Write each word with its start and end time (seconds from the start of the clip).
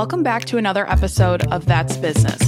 Welcome 0.00 0.22
back 0.22 0.46
to 0.46 0.56
another 0.56 0.88
episode 0.88 1.46
of 1.52 1.66
That's 1.66 1.98
Business. 1.98 2.38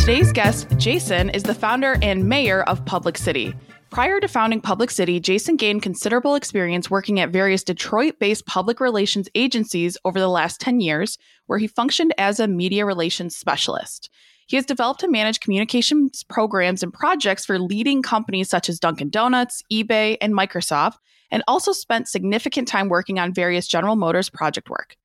Today's 0.00 0.32
guest, 0.32 0.66
Jason, 0.78 1.28
is 1.28 1.42
the 1.42 1.52
founder 1.52 1.98
and 2.00 2.26
mayor 2.26 2.62
of 2.62 2.82
Public 2.86 3.18
City. 3.18 3.54
Prior 3.90 4.20
to 4.20 4.26
founding 4.26 4.62
Public 4.62 4.90
City, 4.90 5.20
Jason 5.20 5.56
gained 5.56 5.82
considerable 5.82 6.34
experience 6.34 6.90
working 6.90 7.20
at 7.20 7.28
various 7.28 7.62
Detroit 7.62 8.18
based 8.18 8.46
public 8.46 8.80
relations 8.80 9.28
agencies 9.34 9.98
over 10.06 10.18
the 10.18 10.30
last 10.30 10.62
10 10.62 10.80
years, 10.80 11.18
where 11.44 11.58
he 11.58 11.66
functioned 11.66 12.14
as 12.16 12.40
a 12.40 12.48
media 12.48 12.86
relations 12.86 13.36
specialist. 13.36 14.08
He 14.46 14.56
has 14.56 14.64
developed 14.64 15.02
and 15.02 15.12
managed 15.12 15.42
communications 15.42 16.24
programs 16.24 16.82
and 16.82 16.90
projects 16.90 17.44
for 17.44 17.58
leading 17.58 18.00
companies 18.00 18.48
such 18.48 18.70
as 18.70 18.80
Dunkin' 18.80 19.10
Donuts, 19.10 19.62
eBay, 19.70 20.16
and 20.22 20.32
Microsoft, 20.32 20.96
and 21.30 21.44
also 21.46 21.72
spent 21.72 22.08
significant 22.08 22.66
time 22.66 22.88
working 22.88 23.18
on 23.18 23.34
various 23.34 23.68
General 23.68 23.94
Motors 23.94 24.30
project 24.30 24.70
work. 24.70 24.96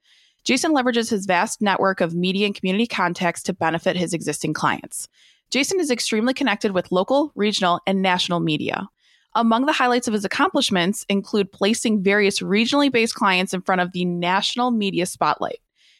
Jason 0.44 0.74
leverages 0.74 1.10
his 1.10 1.26
vast 1.26 1.62
network 1.62 2.02
of 2.02 2.16
media 2.16 2.46
and 2.46 2.56
community 2.56 2.88
contacts 2.88 3.44
to 3.44 3.54
benefit 3.54 3.96
his 3.96 4.14
existing 4.14 4.54
clients. 4.54 5.08
Jason 5.50 5.80
is 5.80 5.92
extremely 5.92 6.34
connected 6.34 6.72
with 6.72 6.92
local, 6.92 7.32
regional, 7.36 7.80
and 7.88 8.02
national 8.02 8.40
media. 8.40 8.88
Among 9.36 9.66
the 9.66 9.74
highlights 9.74 10.08
of 10.08 10.14
his 10.14 10.26
accomplishments 10.26 11.06
include 11.08 11.52
placing 11.52 12.04
various 12.04 12.40
regionally 12.40 12.92
based 12.92 13.16
clients 13.16 13.54
in 13.54 13.62
front 13.62 13.82
of 13.82 13.92
the 13.92 14.06
national 14.06 14.72
media 14.72 15.06
spotlight. 15.06 15.60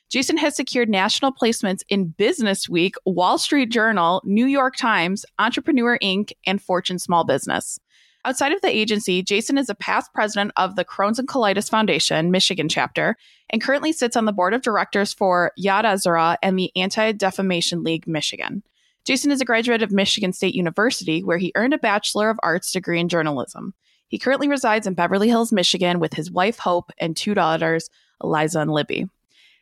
Jason 0.10 0.38
has 0.38 0.56
secured 0.56 0.90
national 0.90 1.32
placements 1.32 1.84
in 1.90 2.08
Business 2.10 2.68
Week, 2.68 2.96
Wall 3.06 3.38
Street 3.38 3.70
Journal, 3.70 4.22
New 4.26 4.48
York 4.48 4.76
Times, 4.76 5.24
Entrepreneur 5.38 6.00
Inc., 6.00 6.32
and 6.48 6.60
Fortune 6.60 6.98
Small 6.98 7.24
Business. 7.24 7.80
Outside 8.26 8.52
of 8.52 8.62
the 8.62 8.76
agency, 8.76 9.24
Jason 9.24 9.58
is 9.58 9.70
a 9.70 9.76
past 9.76 10.14
president 10.14 10.52
of 10.58 10.76
the 10.76 10.84
Crohn's 10.84 11.20
and 11.20 11.28
Colitis 11.28 11.70
Foundation, 11.70 12.32
Michigan 12.32 12.68
chapter, 12.68 13.16
and 13.50 13.62
currently 13.62 13.94
sits 13.94 14.18
on 14.18 14.26
the 14.26 14.34
board 14.34 14.54
of 14.54 14.62
directors 14.62 15.14
for 15.14 15.54
Yad 15.58 15.86
Ezra 15.86 16.38
and 16.44 16.60
the 16.60 16.72
Anti 16.76 17.14
Defamation 17.14 17.82
League 17.82 18.08
Michigan. 18.08 18.62
Jason 19.06 19.32
is 19.32 19.40
a 19.40 19.46
graduate 19.46 19.82
of 19.82 19.92
Michigan 19.92 20.34
State 20.34 20.54
University, 20.54 21.24
where 21.24 21.38
he 21.38 21.54
earned 21.56 21.74
a 21.74 21.78
Bachelor 21.78 22.30
of 22.30 22.40
Arts 22.44 22.74
degree 22.74 23.00
in 23.00 23.08
journalism. 23.08 23.74
He 24.10 24.20
currently 24.20 24.50
resides 24.50 24.86
in 24.86 24.96
Beverly 24.96 25.30
Hills, 25.30 25.54
Michigan, 25.54 26.00
with 26.00 26.14
his 26.14 26.30
wife, 26.30 26.60
Hope, 26.60 26.92
and 26.98 27.16
two 27.16 27.34
daughters, 27.34 27.90
Eliza 28.22 28.60
and 28.60 28.72
Libby. 28.72 29.08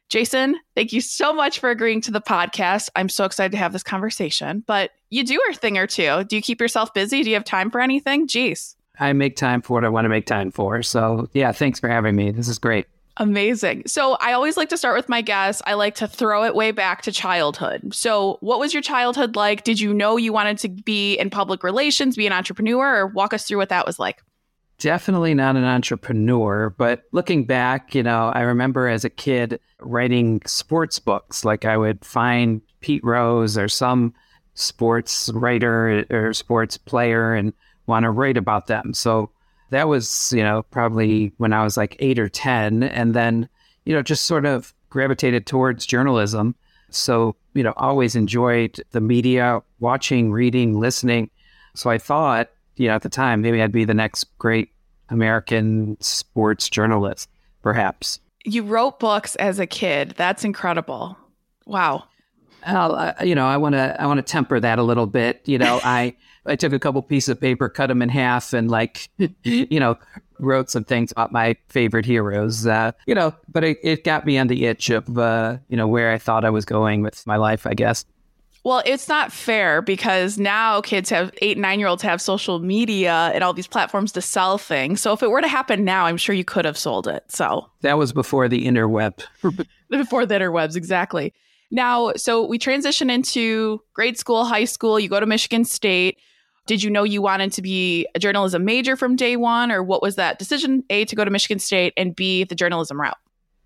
Jason, 0.10 0.58
thank 0.76 0.94
you 0.94 1.02
so 1.02 1.34
much 1.34 1.60
for 1.60 1.70
agreeing 1.70 2.00
to 2.02 2.12
the 2.12 2.22
podcast. 2.22 2.90
I'm 2.96 3.10
so 3.10 3.26
excited 3.26 3.52
to 3.52 3.58
have 3.58 3.74
this 3.74 3.84
conversation. 3.84 4.64
But 4.66 4.92
you 5.10 5.26
do 5.26 5.40
a 5.50 5.54
thing 5.54 5.78
or 5.78 5.88
two. 5.88 6.24
Do 6.24 6.36
you 6.36 6.42
keep 6.42 6.62
yourself 6.62 6.94
busy? 6.94 7.24
Do 7.24 7.30
you 7.30 7.36
have 7.36 7.44
time 7.44 7.70
for 7.70 7.82
anything? 7.82 8.28
Jeez. 8.28 8.76
I 9.00 9.14
make 9.14 9.36
time 9.36 9.62
for 9.62 9.74
what 9.74 9.86
I 9.86 9.90
want 9.90 10.06
to 10.06 10.10
make 10.10 10.26
time 10.26 10.50
for. 10.52 10.82
So, 10.82 11.30
yeah, 11.34 11.52
thanks 11.52 11.80
for 11.80 11.90
having 11.90 12.16
me. 12.16 12.32
This 12.32 12.48
is 12.48 12.58
great. 12.58 12.88
Amazing. 13.18 13.84
So 13.88 14.14
I 14.22 14.34
always 14.34 14.58
like 14.58 14.70
to 14.70 14.78
start 14.78 14.96
with 14.96 15.10
my 15.10 15.22
guests. 15.22 15.62
I 15.66 15.74
like 15.74 15.96
to 15.96 16.08
throw 16.08 16.44
it 16.44 16.56
way 16.56 16.72
back 16.72 17.02
to 17.04 17.12
childhood. 17.12 17.94
So, 17.94 18.38
what 18.42 18.60
was 18.60 18.74
your 18.74 18.84
childhood 18.84 19.36
like? 19.36 19.64
Did 19.64 19.80
you 19.80 19.94
know 19.94 20.18
you 20.18 20.32
wanted 20.32 20.60
to 20.60 20.70
be 20.70 21.16
in 21.16 21.32
public 21.32 21.64
relations, 21.64 22.16
be 22.16 22.28
an 22.28 22.34
entrepreneur, 22.34 23.00
or 23.00 23.08
walk 23.08 23.34
us 23.34 23.46
through 23.46 23.58
what 23.58 23.70
that 23.70 23.88
was 23.88 23.98
like? 23.98 24.24
Definitely 24.80 25.34
not 25.34 25.56
an 25.56 25.64
entrepreneur, 25.64 26.70
but 26.70 27.04
looking 27.12 27.46
back, 27.46 27.96
you 27.96 28.04
know, 28.04 28.32
I 28.36 28.42
remember 28.42 28.88
as 28.88 29.04
a 29.04 29.10
kid 29.10 29.60
writing 29.80 30.42
sports 30.46 31.00
books. 31.00 31.44
Like 31.44 31.66
I 31.66 31.78
would 31.78 32.06
find 32.06 32.62
Pete 32.82 33.04
Rose 33.04 33.58
or 33.58 33.68
some 33.68 34.14
sports 34.54 35.30
writer 35.34 36.06
or 36.12 36.32
sports 36.34 36.78
player 36.78 37.34
and 37.34 37.54
want 37.88 38.04
to 38.04 38.12
write 38.12 38.38
about 38.38 38.68
them. 38.68 38.94
So 38.94 39.32
that 39.72 39.88
was, 39.88 40.32
you 40.36 40.44
know, 40.44 40.64
probably 40.70 41.32
when 41.38 41.54
I 41.54 41.64
was 41.64 41.76
like 41.76 41.96
eight 42.00 42.20
or 42.20 42.30
10. 42.30 42.84
And 42.84 43.16
then, 43.16 43.50
you 43.86 43.96
know, 43.96 44.04
just 44.04 44.26
sort 44.26 44.46
of 44.46 44.76
gravitated 44.90 45.48
towards 45.48 45.86
journalism. 45.88 46.56
So, 46.92 47.36
you 47.54 47.64
know, 47.64 47.74
always 47.78 48.16
enjoyed 48.16 48.80
the 48.92 49.02
media, 49.02 49.62
watching, 49.80 50.32
reading, 50.32 50.80
listening. 50.80 51.32
So 51.76 51.90
I 51.90 51.98
thought, 51.98 52.50
you 52.78 52.88
know, 52.88 52.96
at 52.96 53.02
the 53.02 53.10
time, 53.10 53.42
maybe 53.42 53.62
I'd 53.62 53.72
be 53.72 53.86
the 53.86 53.94
next 53.94 54.26
great 54.38 54.70
American 55.10 55.98
sports 56.00 56.70
journalist, 56.70 57.30
perhaps. 57.62 58.20
You 58.46 58.64
wrote 58.64 59.00
books 59.00 59.36
as 59.36 59.60
a 59.60 59.68
kid. 59.68 60.14
That's 60.18 60.44
incredible. 60.44 61.18
Wow. 61.66 62.06
Well, 62.66 63.16
you 63.24 63.36
know, 63.36 63.46
I 63.46 63.58
want 63.58 63.74
to 63.74 64.02
I 64.02 64.06
want 64.08 64.18
to 64.18 64.24
temper 64.24 64.60
that 64.60 64.80
a 64.80 64.84
little 64.84 65.06
bit. 65.06 65.42
You 65.46 65.58
know, 65.58 65.80
I 65.84 66.16
I 66.46 66.56
took 66.56 66.74
a 66.74 66.80
couple 66.80 67.02
pieces 67.02 67.30
of 67.30 67.42
paper, 67.42 67.70
cut 67.70 67.88
them 67.88 68.02
in 68.02 68.10
half, 68.10 68.54
and 68.54 68.70
like, 68.70 69.10
you 69.44 69.80
know, 69.80 69.98
wrote 70.40 70.70
some 70.70 70.84
things 70.84 71.12
about 71.12 71.32
my 71.32 71.56
favorite 71.70 72.06
heroes. 72.06 72.66
Uh, 72.66 72.92
you 73.06 73.16
know, 73.16 73.34
but 73.52 73.64
it, 73.64 73.78
it 73.84 74.04
got 74.04 74.26
me 74.26 74.38
on 74.38 74.48
the 74.48 74.66
itch 74.66 74.90
of 74.90 75.18
uh, 75.18 75.58
you 75.70 75.78
know 75.78 75.88
where 75.88 76.12
I 76.12 76.18
thought 76.18 76.46
I 76.46 76.50
was 76.50 76.66
going 76.66 77.02
with 77.02 77.26
my 77.28 77.38
life. 77.38 77.68
I 77.68 77.74
guess. 77.74 78.06
Well, 78.64 78.82
it's 78.86 79.08
not 79.08 79.32
fair 79.32 79.82
because 79.82 80.38
now 80.38 80.82
kids 80.82 81.10
have 81.10 81.32
eight, 81.42 81.58
nine 81.58 81.80
year 81.80 81.88
olds 81.88 82.04
have 82.04 82.22
social 82.22 82.60
media 82.60 83.32
and 83.34 83.44
all 83.44 83.54
these 83.54 83.68
platforms 83.68 84.12
to 84.14 84.22
sell 84.22 84.58
things. 84.58 85.00
So 85.02 85.14
if 85.14 85.24
it 85.24 85.30
were 85.30 85.42
to 85.42 85.48
happen 85.48 85.86
now, 85.86 86.06
I'm 86.06 86.18
sure 86.18 86.36
you 86.36 86.44
could 86.44 86.66
have 86.66 86.78
sold 86.78 87.08
it. 87.08 87.24
So 87.30 87.70
that 87.82 87.98
was 87.98 88.12
before 88.12 88.50
the 88.50 88.66
interweb. 88.66 89.24
before 89.90 90.26
the 90.26 90.36
interwebs, 90.36 90.76
exactly. 90.76 91.34
Now, 91.72 92.14
so 92.16 92.46
we 92.46 92.58
transition 92.58 93.10
into 93.10 93.82
grade 93.94 94.18
school, 94.18 94.46
high 94.46 94.66
school, 94.66 95.00
you 95.00 95.10
go 95.10 95.20
to 95.20 95.26
Michigan 95.26 95.66
State. 95.66 96.18
Did 96.66 96.84
you 96.84 96.90
know 96.90 97.04
you 97.04 97.22
wanted 97.22 97.54
to 97.54 97.62
be 97.62 98.08
a 98.16 98.20
journalism 98.20 98.66
major 98.66 98.96
from 98.96 99.16
day 99.16 99.38
one, 99.38 99.72
or 99.72 99.82
what 99.84 100.02
was 100.02 100.16
that 100.16 100.40
decision? 100.40 100.84
A, 100.90 101.06
to 101.06 101.16
go 101.16 101.24
to 101.24 101.32
Michigan 101.32 101.60
State, 101.60 101.94
and 101.96 102.16
B, 102.16 102.44
the 102.44 102.56
journalism 102.56 103.00
route? 103.00 103.18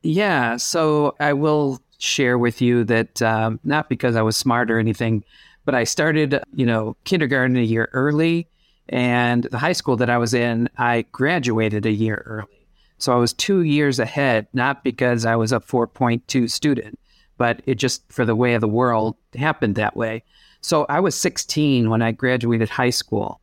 Yeah. 0.04 0.58
So 0.58 1.16
I 1.20 1.34
will 1.34 1.80
share 2.02 2.38
with 2.38 2.62
you 2.62 2.84
that 2.86 3.22
um, 3.22 3.60
not 3.64 3.88
because 3.88 4.16
I 4.16 4.22
was 4.24 4.36
smart 4.36 4.72
or 4.72 4.80
anything, 4.80 5.24
but 5.66 5.76
I 5.76 5.84
started, 5.84 6.42
you 6.54 6.66
know, 6.66 6.98
kindergarten 7.04 7.56
a 7.58 7.62
year 7.62 7.90
early. 7.94 8.48
And 8.90 9.44
the 9.46 9.60
high 9.60 9.74
school 9.74 9.96
that 9.98 10.10
I 10.10 10.18
was 10.18 10.34
in, 10.34 10.68
I 10.78 11.06
graduated 11.12 11.86
a 11.86 11.92
year 11.92 12.24
early. 12.26 12.68
So 12.98 13.14
I 13.14 13.18
was 13.18 13.34
two 13.34 13.62
years 13.62 14.00
ahead, 14.00 14.48
not 14.54 14.84
because 14.84 15.26
I 15.26 15.36
was 15.36 15.52
a 15.52 15.60
4.2 15.60 16.50
student, 16.50 17.00
but 17.38 17.62
it 17.66 17.76
just 17.76 18.04
for 18.12 18.26
the 18.26 18.36
way 18.36 18.56
of 18.56 18.62
the 18.62 18.68
world 18.68 19.16
happened 19.36 19.76
that 19.76 19.96
way. 19.96 20.24
So 20.62 20.86
I 20.90 21.00
was 21.00 21.16
16 21.16 21.90
when 21.90 22.02
I 22.02 22.12
graduated 22.12 22.70
high 22.70 22.92
school, 22.92 23.42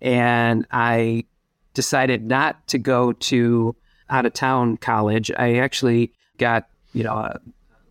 and 0.00 0.66
I 0.70 1.24
decided 1.74 2.26
not 2.26 2.66
to 2.68 2.78
go 2.78 3.12
to 3.12 3.74
out 4.08 4.26
of 4.26 4.32
town 4.32 4.76
college. 4.76 5.30
I 5.36 5.56
actually 5.56 6.12
got, 6.38 6.68
you 6.92 7.04
know, 7.04 7.14
a 7.14 7.40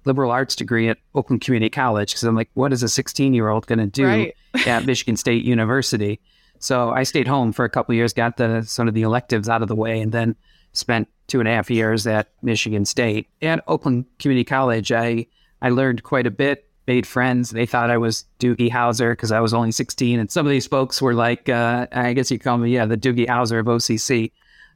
liberal 0.06 0.32
arts 0.32 0.56
degree 0.56 0.90
at 0.90 0.98
Oakland 1.16 1.42
Community 1.42 1.70
College 1.70 2.12
because 2.12 2.24
I'm 2.24 2.36
like, 2.36 2.50
what 2.54 2.74
is 2.74 2.84
a 2.84 2.90
16 2.90 3.34
year 3.34 3.50
old 3.50 3.68
going 3.68 3.80
to 3.80 3.88
do 3.88 4.06
right. 4.06 4.36
at 4.68 4.86
Michigan 4.86 5.18
State 5.18 5.44
University? 5.44 6.20
So 6.60 6.92
I 6.92 7.04
stayed 7.04 7.28
home 7.28 7.54
for 7.54 7.66
a 7.66 7.70
couple 7.70 7.96
years, 7.96 8.14
got 8.14 8.38
the 8.38 8.64
sort 8.64 8.88
of 8.88 8.94
the 8.94 9.04
electives 9.04 9.48
out 9.48 9.62
of 9.62 9.68
the 9.68 9.76
way, 9.76 10.02
and 10.02 10.12
then 10.12 10.36
spent 10.74 11.08
two 11.28 11.40
and 11.40 11.48
a 11.48 11.52
half 11.52 11.70
years 11.70 12.06
at 12.06 12.30
Michigan 12.42 12.86
State. 12.86 13.28
At 13.42 13.64
Oakland 13.68 14.06
Community 14.20 14.44
College, 14.44 14.92
I 14.92 15.26
I 15.62 15.70
learned 15.70 16.04
quite 16.04 16.28
a 16.28 16.32
bit, 16.32 16.70
made 16.88 17.06
friends. 17.06 17.52
They 17.52 17.66
thought 17.66 17.90
I 17.90 17.98
was 17.98 18.26
Doogie 18.40 18.72
Howser 18.72 19.12
because 19.12 19.32
I 19.32 19.40
was 19.40 19.54
only 19.54 19.72
16. 19.72 20.20
And 20.20 20.32
some 20.32 20.46
of 20.46 20.50
these 20.50 20.68
folks 20.68 21.02
were 21.02 21.14
like, 21.14 21.48
uh, 21.50 21.88
I 21.92 22.14
guess 22.14 22.32
you 22.32 22.40
call 22.40 22.58
me, 22.58 22.72
yeah, 22.74 22.86
the 22.86 22.98
Doogie 22.98 23.28
Howser 23.28 23.60
of 23.60 23.68
OCC. 23.68 24.32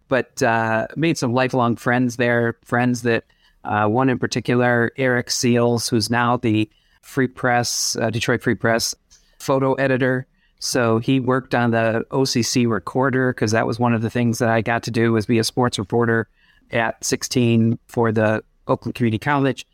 But 0.09 0.44
uh, 0.44 0.88
made 0.95 1.17
some 1.17 1.34
lifelong 1.34 1.75
friends 1.75 2.17
there, 2.17 2.57
friends 2.63 3.01
that 3.03 3.23
uh, 3.63 3.88
one 3.88 4.09
in 4.09 4.19
particular, 4.19 4.91
Eric 4.97 5.29
Seals, 5.29 5.90
who's 5.90 6.09
now 6.09 6.38
the 6.38 6.69
Free 7.01 7.28
Press, 7.28 7.96
uh, 8.00 8.09
Detroit 8.09 8.41
Free 8.41 8.56
Press 8.56 8.96
photo 9.40 9.74
editor. 9.75 10.25
So 10.59 11.00
he 11.00 11.19
worked 11.19 11.53
on 11.53 11.72
the 11.72 12.06
OCC 12.12 12.69
recorder 12.69 13.34
because 13.34 13.52
that 13.52 13.68
was 13.68 13.79
one 13.79 13.94
of 13.94 14.02
the 14.02 14.09
things 14.09 14.40
that 14.40 14.50
I 14.50 14.62
got 14.62 14.84
to 14.84 14.91
do 14.91 15.12
was 15.12 15.25
be 15.25 15.40
a 15.40 15.44
sports 15.44 15.78
reporter 15.78 16.29
at 16.72 17.03
16 17.03 17.78
for 17.88 18.11
the 18.11 18.43
Oakland 18.67 18.96
Community 18.96 19.20
College 19.20 19.66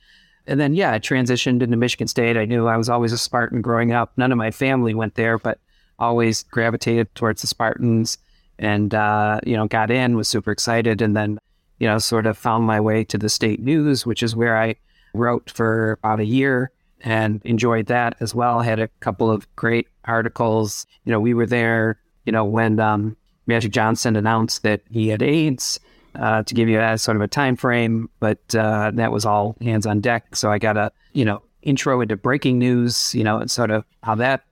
and 0.49 0.59
then 0.59 0.73
yeah, 0.73 0.91
I 0.93 0.99
transitioned 0.99 1.61
into 1.61 1.77
Michigan 1.77 2.07
State. 2.07 2.35
I 2.35 2.45
knew 2.45 2.67
I 2.67 2.75
was 2.75 2.89
always 2.89 3.13
a 3.13 3.17
Spartan 3.19 3.61
growing 3.61 3.91
up. 3.91 4.11
None 4.17 4.31
of 4.31 4.37
my 4.37 4.49
family 4.49 4.95
went 4.95 5.13
there, 5.13 5.37
but 5.37 5.59
always 5.99 6.43
gravitated 6.43 7.13
towards 7.13 7.41
the 7.41 7.47
Spartans, 7.47 8.17
and 8.57 8.93
uh, 8.95 9.39
you 9.45 9.55
know, 9.55 9.67
got 9.67 9.91
in, 9.91 10.17
was 10.17 10.27
super 10.27 10.51
excited, 10.51 11.03
and 11.03 11.15
then 11.15 11.37
you 11.79 11.87
know, 11.87 11.97
sort 11.97 12.25
of 12.25 12.37
found 12.37 12.65
my 12.65 12.79
way 12.79 13.03
to 13.05 13.17
the 13.17 13.29
state 13.29 13.61
news, 13.61 14.05
which 14.05 14.21
is 14.23 14.35
where 14.35 14.57
I 14.57 14.75
wrote 15.13 15.49
for 15.49 15.93
about 16.03 16.19
a 16.19 16.25
year 16.25 16.71
and 17.01 17.41
enjoyed 17.45 17.87
that 17.87 18.15
as 18.19 18.35
well. 18.35 18.59
I 18.59 18.65
had 18.65 18.79
a 18.79 18.89
couple 18.99 19.31
of 19.31 19.53
great 19.55 19.87
articles. 20.05 20.85
You 21.05 21.11
know, 21.11 21.19
we 21.19 21.33
were 21.33 21.45
there, 21.45 21.99
you 22.25 22.31
know, 22.31 22.43
when 22.43 22.79
um, 22.79 23.15
Magic 23.47 23.71
Johnson 23.71 24.15
announced 24.15 24.63
that 24.63 24.81
he 24.89 25.07
had 25.07 25.21
AIDS 25.21 25.79
uh, 26.15 26.43
to 26.43 26.53
give 26.53 26.67
you 26.67 26.79
a 26.79 26.97
sort 26.97 27.17
of 27.17 27.21
a 27.21 27.27
time 27.27 27.55
frame, 27.55 28.09
but 28.19 28.39
uh, 28.55 28.91
that 28.95 29.11
was 29.11 29.25
all 29.25 29.55
hands 29.61 29.85
on 29.85 30.01
deck. 30.01 30.35
So 30.35 30.51
I 30.51 30.57
got 30.57 30.77
a 30.77 30.91
you 31.13 31.25
know 31.25 31.41
intro 31.61 32.01
into 32.01 32.15
breaking 32.15 32.59
news, 32.59 33.13
you 33.13 33.23
know, 33.23 33.37
and 33.37 33.49
sort 33.49 33.71
of 33.71 33.85
how 34.03 34.15
that 34.15 34.43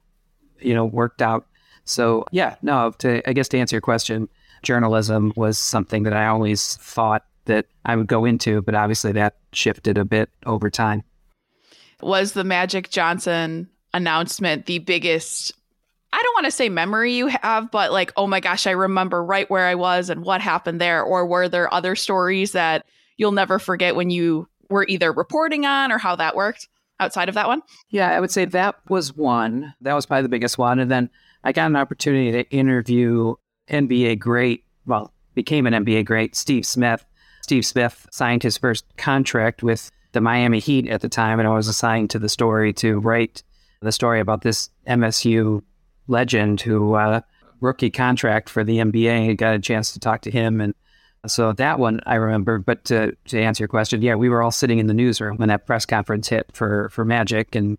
you 0.59 0.73
know 0.73 0.85
worked 0.85 1.21
out. 1.21 1.47
So 1.85 2.25
yeah, 2.31 2.55
no, 2.61 2.91
to 2.99 3.27
I 3.29 3.33
guess 3.33 3.47
to 3.49 3.57
answer 3.57 3.75
your 3.75 3.81
question, 3.81 4.29
journalism 4.63 5.33
was 5.35 5.57
something 5.57 6.03
that 6.03 6.13
I 6.13 6.27
always 6.27 6.75
thought 6.77 7.23
that 7.45 7.65
I 7.85 7.95
would 7.95 8.07
go 8.07 8.25
into, 8.25 8.61
but 8.61 8.75
obviously 8.75 9.11
that 9.13 9.37
shifted 9.53 9.97
a 9.97 10.05
bit 10.05 10.29
over 10.45 10.69
time. 10.69 11.03
Was 12.01 12.33
the 12.33 12.43
Magic 12.43 12.89
Johnson 12.89 13.69
announcement 13.93 14.65
the 14.65 14.79
biggest 14.79 15.53
I 16.13 16.21
don't 16.23 16.35
want 16.35 16.45
to 16.45 16.51
say 16.51 16.69
memory 16.69 17.13
you 17.13 17.27
have, 17.27 17.69
but 17.69 17.91
like, 17.91 18.13
oh 18.15 18.27
my 18.27 18.39
gosh, 18.39 18.65
I 18.65 18.71
remember 18.71 19.23
right 19.23 19.49
where 19.49 19.65
I 19.65 19.75
was 19.75 20.09
and 20.09 20.23
what 20.23 20.41
happened 20.41 20.79
there. 20.79 21.03
Or 21.03 21.25
were 21.25 21.49
there 21.49 21.71
other 21.73 21.95
stories 21.95 22.53
that 22.53 22.85
you'll 23.17 23.33
never 23.33 23.59
forget 23.59 23.95
when 23.95 24.09
you 24.09 24.47
were 24.69 24.85
either 24.87 25.11
reporting 25.11 25.65
on 25.65 25.91
or 25.91 25.97
how 25.97 26.15
that 26.15 26.35
worked 26.35 26.69
outside 26.99 27.29
of 27.29 27.35
that 27.35 27.47
one? 27.47 27.61
Yeah, 27.89 28.09
I 28.09 28.19
would 28.19 28.31
say 28.31 28.45
that 28.45 28.75
was 28.89 29.15
one. 29.15 29.73
That 29.81 29.93
was 29.93 30.05
probably 30.05 30.23
the 30.23 30.29
biggest 30.29 30.57
one. 30.57 30.79
And 30.79 30.89
then 30.89 31.09
I 31.43 31.51
got 31.51 31.67
an 31.67 31.75
opportunity 31.75 32.31
to 32.31 32.49
interview 32.51 33.35
NBA 33.69 34.19
great, 34.19 34.63
well, 34.85 35.13
became 35.35 35.67
an 35.67 35.73
NBA 35.85 36.05
great, 36.05 36.35
Steve 36.35 36.65
Smith. 36.65 37.05
Steve 37.41 37.65
Smith 37.65 38.07
signed 38.11 38.43
his 38.43 38.57
first 38.57 38.85
contract 38.97 39.63
with 39.63 39.91
the 40.11 40.21
Miami 40.21 40.59
Heat 40.59 40.87
at 40.87 41.01
the 41.01 41.09
time, 41.09 41.39
and 41.39 41.47
I 41.47 41.53
was 41.53 41.67
assigned 41.67 42.09
to 42.11 42.19
the 42.19 42.29
story 42.29 42.73
to 42.73 42.99
write 42.99 43.43
the 43.81 43.91
story 43.91 44.19
about 44.19 44.41
this 44.41 44.69
MSU 44.87 45.61
legend 46.07 46.61
who 46.61 46.95
uh, 46.95 47.21
rookie 47.61 47.89
contract 47.89 48.49
for 48.49 48.63
the 48.63 48.77
NBA. 48.77 49.37
Got 49.37 49.55
a 49.55 49.59
chance 49.59 49.93
to 49.93 49.99
talk 49.99 50.21
to 50.21 50.31
him, 50.31 50.61
and 50.61 50.73
so 51.25 51.53
that 51.53 51.79
one 51.79 52.01
I 52.05 52.15
remember. 52.15 52.59
But 52.59 52.85
to, 52.85 53.15
to 53.25 53.39
answer 53.39 53.61
your 53.61 53.67
question, 53.67 54.01
yeah, 54.01 54.15
we 54.15 54.29
were 54.29 54.41
all 54.41 54.51
sitting 54.51 54.79
in 54.79 54.87
the 54.87 54.93
newsroom 54.93 55.37
when 55.37 55.49
that 55.49 55.65
press 55.65 55.85
conference 55.85 56.29
hit 56.29 56.49
for 56.53 56.89
for 56.89 57.05
Magic, 57.05 57.55
and 57.55 57.77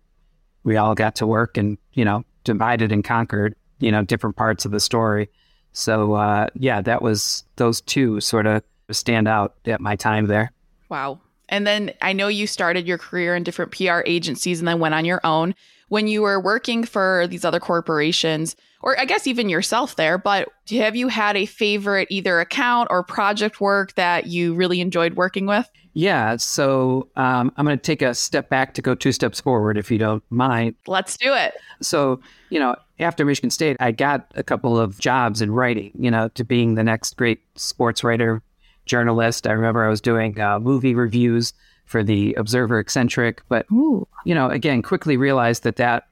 we 0.63 0.77
all 0.77 0.95
got 0.95 1.15
to 1.17 1.27
work 1.27 1.57
and 1.57 1.77
you 1.93 2.05
know 2.05 2.23
divided 2.43 2.91
and 2.91 3.03
conquered 3.03 3.55
you 3.79 3.91
know 3.91 4.03
different 4.03 4.35
parts 4.35 4.65
of 4.65 4.71
the 4.71 4.79
story. 4.79 5.29
So 5.73 6.13
uh, 6.13 6.47
yeah, 6.55 6.81
that 6.81 7.01
was 7.01 7.43
those 7.55 7.81
two 7.81 8.19
sort 8.21 8.45
of 8.45 8.63
stand 8.91 9.27
out 9.27 9.55
at 9.65 9.81
my 9.81 9.95
time 9.95 10.27
there. 10.27 10.51
Wow. 10.89 11.19
And 11.47 11.65
then 11.65 11.91
I 12.01 12.13
know 12.13 12.27
you 12.27 12.47
started 12.47 12.87
your 12.87 12.97
career 12.97 13.35
in 13.35 13.43
different 13.43 13.71
PR 13.71 14.01
agencies 14.05 14.59
and 14.59 14.67
then 14.67 14.79
went 14.79 14.95
on 14.95 15.05
your 15.05 15.21
own 15.23 15.55
when 15.89 16.07
you 16.07 16.21
were 16.21 16.39
working 16.39 16.83
for 16.83 17.27
these 17.27 17.43
other 17.43 17.59
corporations, 17.59 18.55
or 18.81 18.99
I 18.99 19.05
guess 19.05 19.27
even 19.27 19.49
yourself 19.49 19.95
there, 19.95 20.17
but 20.17 20.49
have 20.69 20.95
you 20.95 21.07
had 21.07 21.35
a 21.35 21.45
favorite 21.45 22.07
either 22.09 22.39
account 22.39 22.87
or 22.91 23.03
project 23.03 23.59
work 23.59 23.93
that 23.95 24.27
you 24.27 24.53
really 24.53 24.81
enjoyed 24.81 25.15
working 25.15 25.45
with? 25.45 25.69
Yeah. 25.93 26.37
So 26.37 27.09
um, 27.15 27.51
I'm 27.57 27.65
going 27.65 27.77
to 27.77 27.81
take 27.81 28.01
a 28.01 28.13
step 28.13 28.49
back 28.49 28.73
to 28.75 28.81
go 28.81 28.95
two 28.95 29.11
steps 29.11 29.41
forward, 29.41 29.77
if 29.77 29.89
you 29.91 29.97
don't 29.97 30.23
mind. 30.29 30.75
Let's 30.87 31.17
do 31.17 31.33
it. 31.33 31.55
So, 31.81 32.21
you 32.49 32.59
know, 32.59 32.75
after 32.99 33.25
Michigan 33.25 33.49
State, 33.49 33.75
I 33.79 33.91
got 33.91 34.31
a 34.35 34.43
couple 34.43 34.79
of 34.79 34.99
jobs 34.99 35.41
in 35.41 35.51
writing, 35.51 35.91
you 35.97 36.11
know, 36.11 36.29
to 36.29 36.43
being 36.43 36.75
the 36.75 36.83
next 36.83 37.17
great 37.17 37.41
sports 37.55 38.03
writer, 38.03 38.41
journalist. 38.85 39.47
I 39.47 39.51
remember 39.51 39.83
I 39.83 39.89
was 39.89 40.01
doing 40.01 40.39
uh, 40.39 40.59
movie 40.59 40.95
reviews 40.95 41.53
for 41.85 42.03
the 42.03 42.33
Observer 42.35 42.79
Eccentric. 42.79 43.41
But, 43.49 43.65
Ooh. 43.71 44.07
you 44.25 44.35
know, 44.35 44.49
again, 44.49 44.81
quickly 44.81 45.17
realized 45.17 45.63
that 45.63 45.77
that, 45.77 46.07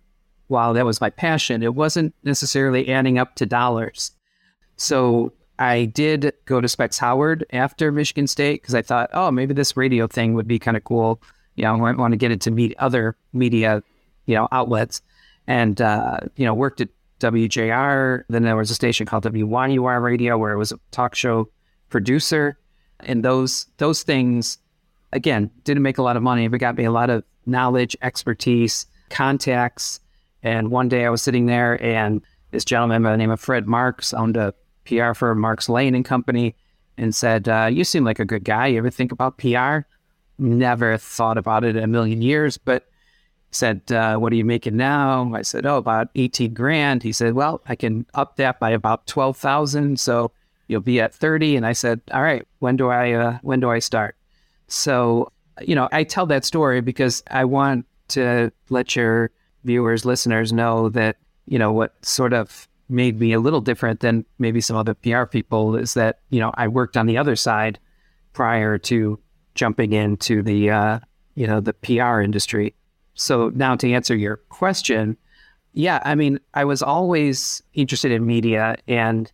while 0.47 0.73
that 0.73 0.85
was 0.85 1.01
my 1.01 1.09
passion, 1.09 1.63
it 1.63 1.75
wasn't 1.75 2.13
necessarily 2.23 2.89
adding 2.89 3.17
up 3.17 3.35
to 3.35 3.45
dollars. 3.45 4.11
So 4.77 5.33
I 5.59 5.85
did 5.85 6.33
go 6.45 6.61
to 6.61 6.67
Specs 6.67 6.97
Howard 6.99 7.45
after 7.51 7.91
Michigan 7.91 8.27
State 8.27 8.61
because 8.61 8.75
I 8.75 8.81
thought, 8.81 9.09
oh, 9.13 9.31
maybe 9.31 9.53
this 9.53 9.75
radio 9.75 10.07
thing 10.07 10.33
would 10.33 10.47
be 10.47 10.59
kind 10.59 10.77
of 10.77 10.83
cool. 10.83 11.21
You 11.55 11.63
know, 11.63 11.85
I 11.85 11.93
want 11.93 12.11
to 12.11 12.17
get 12.17 12.31
it 12.31 12.41
to 12.41 12.51
meet 12.51 12.75
other 12.77 13.15
media, 13.33 13.81
you 14.25 14.35
know, 14.35 14.47
outlets. 14.51 15.01
And, 15.49 15.79
uh, 15.79 16.19
you 16.35 16.45
know, 16.45 16.53
worked 16.53 16.81
at 16.81 16.89
WJR. 17.21 18.23
Then 18.27 18.43
there 18.43 18.57
was 18.57 18.69
a 18.69 18.75
station 18.75 19.05
called 19.05 19.23
WYUR 19.23 20.03
Radio 20.03 20.37
where 20.37 20.51
it 20.51 20.57
was 20.57 20.73
a 20.73 20.79
talk 20.91 21.15
show 21.15 21.49
producer. 21.89 22.59
And 22.99 23.23
those 23.23 23.67
those 23.77 24.03
things 24.03 24.57
again, 25.13 25.51
didn't 25.63 25.83
make 25.83 25.97
a 25.97 26.03
lot 26.03 26.17
of 26.17 26.23
money, 26.23 26.47
but 26.47 26.59
got 26.59 26.77
me 26.77 26.85
a 26.85 26.91
lot 26.91 27.09
of 27.09 27.23
knowledge, 27.45 27.95
expertise, 28.01 28.85
contacts. 29.09 29.99
And 30.47 30.71
one 30.71 30.87
day 30.87 31.05
I 31.05 31.09
was 31.09 31.21
sitting 31.21 31.45
there 31.45 31.81
and 31.83 32.21
this 32.51 32.63
gentleman 32.63 33.03
by 33.03 33.11
the 33.11 33.17
name 33.17 33.31
of 33.31 33.39
Fred 33.41 33.67
Marks 33.67 34.13
owned 34.13 34.37
a 34.37 34.53
PR 34.85 35.13
firm, 35.13 35.41
Marks 35.41 35.67
Lane 35.67 35.93
and 35.93 36.05
Company, 36.05 36.55
and 36.97 37.13
said, 37.13 37.49
uh, 37.49 37.65
You 37.69 37.83
seem 37.83 38.05
like 38.05 38.19
a 38.19 38.25
good 38.25 38.45
guy. 38.45 38.67
You 38.67 38.77
ever 38.77 38.89
think 38.89 39.11
about 39.11 39.37
PR? 39.37 39.79
Never 40.39 40.95
thought 40.95 41.37
about 41.37 41.65
it 41.65 41.75
in 41.75 41.83
a 41.83 41.87
million 41.87 42.21
years, 42.21 42.57
but 42.57 42.87
said, 43.51 43.91
uh, 43.91 44.15
What 44.15 44.31
are 44.31 44.37
you 44.37 44.45
making 44.45 44.77
now? 44.77 45.33
I 45.35 45.41
said, 45.41 45.65
Oh, 45.65 45.75
about 45.75 46.07
18 46.15 46.53
grand. 46.53 47.03
He 47.03 47.11
said, 47.11 47.33
Well, 47.33 47.61
I 47.67 47.75
can 47.75 48.05
up 48.13 48.37
that 48.37 48.57
by 48.57 48.69
about 48.69 49.05
12,000. 49.05 49.99
So 49.99 50.31
you'll 50.69 50.79
be 50.79 51.01
at 51.01 51.13
30. 51.13 51.57
And 51.57 51.65
I 51.65 51.73
said, 51.73 51.99
All 52.13 52.21
right, 52.21 52.47
when 52.59 52.77
do 52.77 52.87
I, 52.87 53.11
uh, 53.11 53.39
when 53.41 53.59
do 53.59 53.69
I 53.69 53.79
start? 53.79 54.15
So, 54.69 55.29
you 55.61 55.75
know, 55.75 55.89
I 55.91 56.05
tell 56.05 56.25
that 56.27 56.45
story 56.45 56.79
because 56.79 57.21
I 57.29 57.43
want 57.43 57.85
to 58.09 58.49
let 58.69 58.95
your 58.95 59.29
viewers, 59.67 60.05
listeners 60.05 60.51
know 60.51 60.89
that, 60.89 61.17
you 61.45 61.59
know, 61.59 61.71
what 61.71 61.93
sort 62.03 62.33
of 62.33 62.67
made 62.89 63.19
me 63.19 63.33
a 63.33 63.39
little 63.39 63.61
different 63.61 63.99
than 63.99 64.25
maybe 64.39 64.61
some 64.61 64.75
other 64.75 64.95
PR 64.95 65.25
people 65.25 65.75
is 65.75 65.93
that, 65.93 66.19
you 66.29 66.39
know, 66.39 66.51
I 66.55 66.67
worked 66.67 66.97
on 66.97 67.05
the 67.05 67.17
other 67.17 67.35
side 67.35 67.77
prior 68.33 68.77
to 68.79 69.19
jumping 69.53 69.93
into 69.93 70.41
the, 70.41 70.71
uh, 70.71 70.99
you 71.35 71.45
know, 71.45 71.59
the 71.59 71.73
PR 71.73 72.21
industry. 72.21 72.73
So 73.13 73.51
now 73.53 73.75
to 73.75 73.91
answer 73.91 74.15
your 74.15 74.37
question, 74.49 75.17
yeah, 75.73 76.01
I 76.03 76.15
mean, 76.15 76.39
I 76.53 76.65
was 76.65 76.81
always 76.81 77.61
interested 77.73 78.11
in 78.11 78.25
media 78.25 78.77
and 78.87 79.31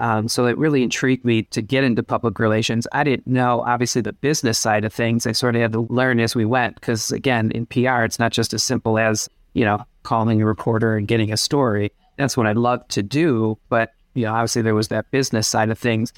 um, 0.00 0.26
so 0.28 0.46
it 0.46 0.58
really 0.58 0.82
intrigued 0.82 1.24
me 1.24 1.42
to 1.44 1.62
get 1.62 1.84
into 1.84 2.02
public 2.02 2.38
relations. 2.38 2.86
I 2.92 3.04
didn't 3.04 3.26
know, 3.28 3.62
obviously, 3.64 4.02
the 4.02 4.12
business 4.12 4.58
side 4.58 4.84
of 4.84 4.92
things. 4.92 5.26
I 5.26 5.32
sort 5.32 5.54
of 5.54 5.62
had 5.62 5.72
to 5.72 5.86
learn 5.88 6.18
as 6.18 6.34
we 6.34 6.44
went 6.44 6.74
because, 6.74 7.12
again, 7.12 7.52
in 7.52 7.66
PR, 7.66 8.02
it's 8.02 8.18
not 8.18 8.32
just 8.32 8.52
as 8.52 8.64
simple 8.64 8.98
as, 8.98 9.28
you 9.54 9.64
know, 9.64 9.84
calling 10.02 10.42
a 10.42 10.46
reporter 10.46 10.96
and 10.96 11.08
getting 11.08 11.32
a 11.32 11.36
story. 11.36 11.90
That's 12.16 12.36
what 12.36 12.46
I 12.46 12.52
love 12.52 12.86
to 12.88 13.02
do. 13.02 13.58
But, 13.68 13.92
you 14.14 14.24
know, 14.24 14.34
obviously, 14.34 14.62
there 14.62 14.74
was 14.74 14.88
that 14.88 15.10
business 15.10 15.48
side 15.48 15.70
of 15.70 15.78
things. 15.78 16.12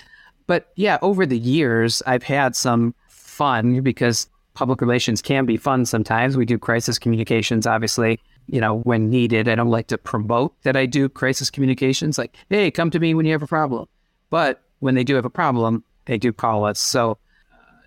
But 0.46 0.68
yeah, 0.76 0.98
over 1.02 1.24
the 1.24 1.38
years, 1.38 2.02
I've 2.06 2.22
had 2.22 2.54
some 2.54 2.94
fun 3.08 3.80
because 3.80 4.28
public 4.54 4.80
relations 4.80 5.22
can 5.22 5.46
be 5.46 5.56
fun 5.56 5.86
sometimes. 5.86 6.36
We 6.36 6.44
do 6.44 6.58
crisis 6.58 6.98
communications, 6.98 7.66
obviously 7.66 8.20
you 8.46 8.60
know, 8.60 8.78
when 8.80 9.10
needed. 9.10 9.48
I 9.48 9.54
don't 9.54 9.70
like 9.70 9.88
to 9.88 9.98
promote 9.98 10.54
that 10.62 10.76
I 10.76 10.86
do 10.86 11.08
crisis 11.08 11.50
communications, 11.50 12.18
like, 12.18 12.36
hey, 12.48 12.70
come 12.70 12.90
to 12.90 13.00
me 13.00 13.14
when 13.14 13.26
you 13.26 13.32
have 13.32 13.42
a 13.42 13.46
problem. 13.46 13.88
But 14.30 14.62
when 14.80 14.94
they 14.94 15.04
do 15.04 15.14
have 15.14 15.24
a 15.24 15.30
problem, 15.30 15.84
they 16.06 16.18
do 16.18 16.32
call 16.32 16.64
us. 16.64 16.78
So, 16.78 17.18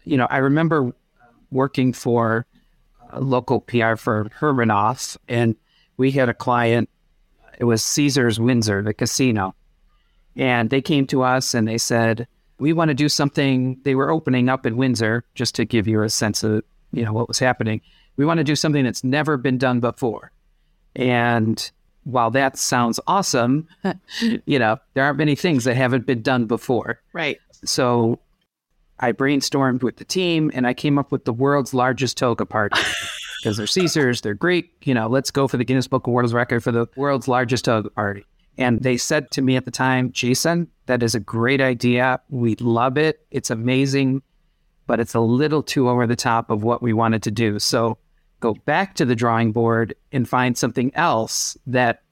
you 0.04 0.18
know, 0.18 0.28
I 0.30 0.38
remember 0.38 0.94
working 1.52 1.94
for 1.94 2.46
a 3.10 3.22
local 3.22 3.62
PR 3.62 3.96
firm, 3.96 4.30
Hermanoff, 4.40 5.18
and 5.28 5.56
we 5.98 6.12
had 6.12 6.30
a 6.30 6.34
client. 6.34 6.90
It 7.58 7.66
was 7.66 7.84
Caesars 7.84 8.40
Windsor, 8.40 8.82
the 8.82 8.94
casino. 8.94 9.56
And 10.36 10.70
they 10.70 10.82
came 10.82 11.06
to 11.08 11.24
us 11.24 11.54
and 11.54 11.68
they 11.68 11.78
said, 11.78 12.28
we 12.60 12.74
want 12.74 12.90
to 12.90 12.96
do 12.96 13.10
something. 13.10 13.80
They 13.84 13.96
were 13.96 14.12
opening 14.12 14.50
up 14.50 14.66
in 14.66 14.78
Windsor, 14.78 15.24
just 15.34 15.56
to 15.56 15.66
give 15.66 15.88
you 15.88 16.02
a 16.04 16.10
sense 16.10 16.44
of, 16.44 16.64
you 16.92 17.04
know, 17.04 17.14
what 17.14 17.28
was 17.28 17.40
happening. 17.40 17.82
We 18.18 18.26
want 18.26 18.38
to 18.40 18.44
do 18.44 18.56
something 18.56 18.84
that's 18.84 19.04
never 19.04 19.38
been 19.38 19.58
done 19.58 19.80
before. 19.80 20.32
And 20.96 21.72
while 22.04 22.32
that 22.32 22.58
sounds 22.58 23.00
awesome, 23.08 23.68
you 24.46 24.60
know, 24.60 24.78
there 24.94 25.06
aren't 25.06 25.18
many 25.18 25.36
things 25.36 25.64
that 25.64 25.76
haven't 25.76 26.06
been 26.06 26.22
done 26.22 26.46
before. 26.46 27.02
Right. 27.14 27.40
So 27.64 28.20
I 29.00 29.12
brainstormed 29.12 29.84
with 29.84 29.98
the 29.98 30.06
team 30.06 30.52
and 30.54 30.68
I 30.68 30.74
came 30.74 30.98
up 30.98 31.12
with 31.12 31.26
the 31.26 31.34
world's 31.34 31.74
largest 31.74 32.18
toga 32.18 32.46
party. 32.46 32.80
Because 33.42 33.56
they're 33.56 33.68
Caesars, 33.68 34.20
they're 34.20 34.34
Greek, 34.34 34.74
you 34.84 34.94
know, 34.94 35.08
let's 35.08 35.32
go 35.32 35.48
for 35.48 35.56
the 35.56 35.64
Guinness 35.64 35.88
Book 35.88 36.06
of 36.06 36.12
World 36.12 36.34
Record 36.34 36.62
for 36.62 36.74
the 36.74 36.88
world's 36.98 37.30
largest 37.30 37.64
toga 37.64 37.90
party. 37.90 38.26
And 38.58 38.82
they 38.82 38.98
said 38.98 39.32
to 39.32 39.42
me 39.42 39.56
at 39.56 39.64
the 39.64 39.72
time, 39.72 40.12
Jason, 40.12 40.68
that 40.88 41.02
is 41.02 41.16
a 41.16 41.22
great 41.22 41.62
idea. 41.62 42.20
We 42.30 42.56
love 42.56 42.98
it. 42.98 43.26
It's 43.32 43.50
amazing, 43.50 44.22
but 44.88 45.00
it's 45.00 45.14
a 45.14 45.22
little 45.22 45.64
too 45.64 45.88
over 45.88 46.06
the 46.06 46.18
top 46.18 46.50
of 46.50 46.64
what 46.64 46.82
we 46.82 46.92
wanted 46.92 47.24
to 47.24 47.32
do. 47.32 47.60
So 47.60 47.98
go 48.42 48.56
back 48.66 48.96
to 48.96 49.06
the 49.06 49.16
drawing 49.16 49.54
board 49.54 49.96
and 50.12 50.28
find 50.28 50.58
something 50.58 50.94
else 50.96 51.58
that 51.66 52.04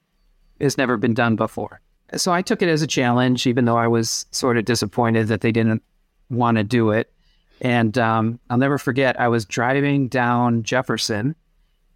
has 0.62 0.78
never 0.78 0.96
been 0.96 1.12
done 1.12 1.36
before. 1.36 1.82
So 2.16 2.32
I 2.32 2.40
took 2.40 2.62
it 2.62 2.70
as 2.70 2.80
a 2.80 2.86
challenge, 2.86 3.46
even 3.46 3.66
though 3.66 3.76
I 3.76 3.86
was 3.86 4.24
sort 4.30 4.56
of 4.56 4.64
disappointed 4.64 5.28
that 5.28 5.42
they 5.42 5.52
didn't 5.52 5.82
want 6.30 6.56
to 6.58 6.64
do 6.64 6.90
it. 6.90 7.12
And 7.60 7.96
um, 7.98 8.38
I'll 8.50 8.58
never 8.58 8.78
forget, 8.78 9.20
I 9.20 9.28
was 9.28 9.44
driving 9.44 10.08
down 10.08 10.62
Jefferson 10.62 11.34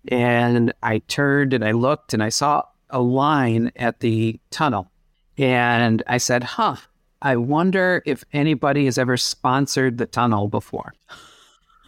and 0.08 0.72
I 0.82 0.98
turned 0.98 1.52
and 1.52 1.64
I 1.64 1.72
looked 1.72 2.14
and 2.14 2.22
I 2.22 2.30
saw 2.30 2.64
a 2.90 3.00
line 3.00 3.70
at 3.76 4.00
the 4.00 4.40
tunnel. 4.50 4.90
And 5.38 6.02
I 6.06 6.18
said, 6.18 6.42
huh, 6.42 6.76
I 7.22 7.36
wonder 7.36 8.02
if 8.04 8.24
anybody 8.32 8.86
has 8.86 8.98
ever 8.98 9.16
sponsored 9.16 9.98
the 9.98 10.06
tunnel 10.06 10.48
before 10.48 10.92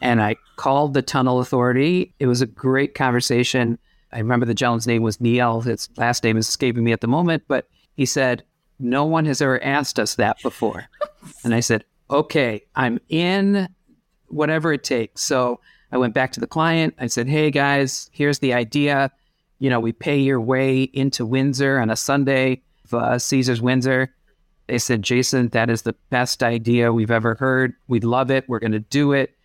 and 0.05 0.23
I 0.23 0.37
called 0.57 0.95
the 0.95 1.03
tunnel 1.03 1.41
authority. 1.41 2.15
It 2.19 2.27
was 2.27 2.43
a 2.43 2.47
great 2.47 2.95
conversation. 2.95 3.79
I 4.13 4.19
remember 4.19 4.47
the 4.47 4.55
gentleman's 4.55 4.87
name 4.87 5.03
was 5.03 5.21
Neil. 5.21 5.63
His 5.63 5.89
last 5.97 6.23
name 6.23 6.37
is 6.37 6.49
escaping 6.49 6.85
me 6.85 6.93
at 6.93 7.01
the 7.01 7.07
moment, 7.07 7.45
but 7.49 7.69
he 7.95 8.05
said, 8.05 8.45
No 8.79 9.07
one 9.07 9.25
has 9.25 9.41
ever 9.41 9.63
asked 9.65 9.99
us 9.99 10.17
that 10.17 10.41
before. 10.43 10.85
and 11.45 11.55
I 11.55 11.61
said, 11.61 11.85
Okay, 12.11 12.63
I'm 12.75 13.01
in 13.09 13.69
whatever 14.29 14.73
it 14.73 14.85
takes. 14.85 15.23
So 15.23 15.61
I 15.93 15.97
went 15.97 16.15
back 16.15 16.33
to 16.33 16.41
the 16.41 16.47
client. 16.47 16.95
I 16.99 17.07
said, 17.07 17.29
Hey 17.29 17.51
guys, 17.51 18.11
here's 18.13 18.41
the 18.41 18.53
idea. 18.53 19.11
You 19.59 19.71
know, 19.71 19.81
we 19.81 19.93
pay 19.93 20.19
your 20.19 20.41
way 20.41 20.83
into 20.83 21.25
Windsor 21.25 21.79
on 21.79 21.91
a 21.91 21.97
Sunday, 21.97 22.63
uh, 22.93 23.19
Caesar's 23.19 23.63
Windsor. 23.63 24.13
They 24.67 24.79
said, 24.79 25.03
Jason, 25.03 25.49
that 25.49 25.71
is 25.71 25.83
the 25.83 25.95
best 26.11 26.43
idea 26.43 26.93
we've 26.93 27.11
ever 27.11 27.35
heard. 27.35 27.75
We 27.87 28.01
love 28.01 28.31
it. 28.31 28.49
We're 28.49 28.59
going 28.59 28.73
to 28.73 28.81
do 28.81 29.13
it. 29.13 29.37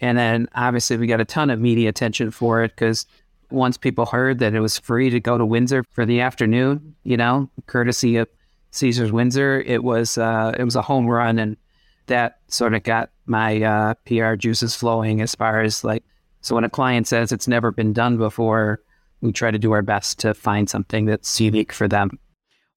And 0.00 0.16
then 0.16 0.48
obviously 0.54 0.96
we 0.96 1.06
got 1.06 1.20
a 1.20 1.24
ton 1.24 1.50
of 1.50 1.60
media 1.60 1.88
attention 1.88 2.30
for 2.30 2.62
it 2.62 2.72
because 2.74 3.04
once 3.50 3.76
people 3.76 4.06
heard 4.06 4.38
that 4.38 4.54
it 4.54 4.60
was 4.60 4.78
free 4.78 5.10
to 5.10 5.20
go 5.20 5.38
to 5.38 5.44
Windsor 5.44 5.84
for 5.90 6.06
the 6.06 6.20
afternoon, 6.20 6.94
you 7.04 7.16
know, 7.16 7.50
courtesy 7.66 8.16
of 8.16 8.28
Caesar's 8.70 9.12
Windsor, 9.12 9.60
it 9.62 9.82
was 9.82 10.18
uh, 10.18 10.54
it 10.58 10.64
was 10.64 10.76
a 10.76 10.82
home 10.82 11.06
run, 11.06 11.38
and 11.38 11.56
that 12.08 12.38
sort 12.48 12.74
of 12.74 12.82
got 12.82 13.10
my 13.26 13.62
uh, 13.62 13.94
PR 14.06 14.34
juices 14.34 14.74
flowing 14.74 15.20
as 15.20 15.34
far 15.34 15.60
as 15.60 15.84
like. 15.84 16.04
So 16.40 16.54
when 16.54 16.64
a 16.64 16.70
client 16.70 17.06
says 17.06 17.32
it's 17.32 17.48
never 17.48 17.72
been 17.72 17.92
done 17.92 18.16
before, 18.16 18.80
we 19.20 19.32
try 19.32 19.50
to 19.50 19.58
do 19.58 19.72
our 19.72 19.82
best 19.82 20.18
to 20.20 20.34
find 20.34 20.70
something 20.70 21.06
that's 21.06 21.40
unique 21.40 21.72
for 21.72 21.88
them. 21.88 22.18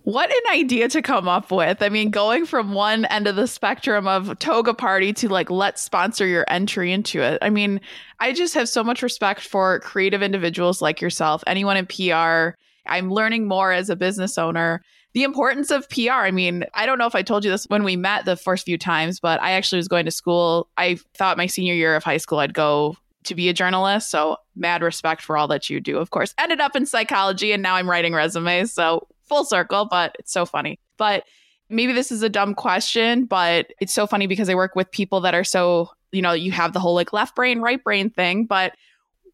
What 0.03 0.31
an 0.31 0.59
idea 0.59 0.89
to 0.89 1.01
come 1.03 1.27
up 1.27 1.51
with. 1.51 1.83
I 1.83 1.89
mean, 1.89 2.09
going 2.09 2.47
from 2.47 2.73
one 2.73 3.05
end 3.05 3.27
of 3.27 3.35
the 3.35 3.47
spectrum 3.47 4.07
of 4.07 4.37
toga 4.39 4.73
party 4.73 5.13
to 5.13 5.29
like, 5.29 5.51
let's 5.51 5.79
sponsor 5.79 6.25
your 6.25 6.43
entry 6.47 6.91
into 6.91 7.21
it. 7.21 7.37
I 7.43 7.51
mean, 7.51 7.79
I 8.19 8.33
just 8.33 8.55
have 8.55 8.67
so 8.67 8.83
much 8.83 9.03
respect 9.03 9.41
for 9.41 9.79
creative 9.81 10.23
individuals 10.23 10.81
like 10.81 11.01
yourself, 11.01 11.43
anyone 11.45 11.77
in 11.77 11.85
PR. 11.85 12.57
I'm 12.87 13.11
learning 13.13 13.47
more 13.47 13.71
as 13.71 13.91
a 13.91 13.95
business 13.95 14.39
owner. 14.39 14.81
The 15.13 15.23
importance 15.23 15.71
of 15.71 15.89
PR. 15.89 16.11
I 16.11 16.31
mean, 16.31 16.63
I 16.73 16.85
don't 16.85 16.97
know 16.97 17.05
if 17.05 17.15
I 17.15 17.21
told 17.21 17.43
you 17.43 17.51
this 17.51 17.65
when 17.65 17.83
we 17.83 17.95
met 17.95 18.25
the 18.25 18.37
first 18.37 18.65
few 18.65 18.77
times, 18.77 19.19
but 19.19 19.41
I 19.41 19.51
actually 19.51 19.77
was 19.77 19.89
going 19.89 20.05
to 20.05 20.11
school. 20.11 20.69
I 20.77 20.97
thought 21.15 21.37
my 21.37 21.47
senior 21.47 21.73
year 21.73 21.95
of 21.95 22.03
high 22.03 22.17
school 22.17 22.39
I'd 22.39 22.53
go 22.53 22.95
to 23.23 23.35
be 23.35 23.49
a 23.49 23.53
journalist. 23.53 24.09
So, 24.09 24.37
mad 24.55 24.81
respect 24.81 25.21
for 25.21 25.37
all 25.37 25.47
that 25.49 25.69
you 25.69 25.79
do, 25.79 25.97
of 25.97 26.11
course. 26.11 26.33
Ended 26.37 26.61
up 26.61 26.75
in 26.75 26.85
psychology 26.85 27.51
and 27.51 27.61
now 27.61 27.75
I'm 27.75 27.89
writing 27.89 28.13
resumes. 28.13 28.73
So, 28.73 29.07
full 29.23 29.43
circle, 29.43 29.85
but 29.85 30.15
it's 30.17 30.31
so 30.31 30.45
funny. 30.45 30.79
But 30.97 31.25
maybe 31.69 31.93
this 31.93 32.11
is 32.11 32.21
a 32.21 32.29
dumb 32.29 32.53
question, 32.53 33.25
but 33.25 33.73
it's 33.79 33.93
so 33.93 34.05
funny 34.07 34.27
because 34.27 34.49
I 34.49 34.55
work 34.55 34.75
with 34.75 34.91
people 34.91 35.21
that 35.21 35.33
are 35.33 35.43
so, 35.43 35.89
you 36.11 36.21
know, 36.21 36.33
you 36.33 36.51
have 36.51 36.73
the 36.73 36.79
whole 36.79 36.95
like 36.95 37.13
left 37.13 37.35
brain, 37.35 37.61
right 37.61 37.83
brain 37.83 38.09
thing. 38.09 38.45
But 38.45 38.75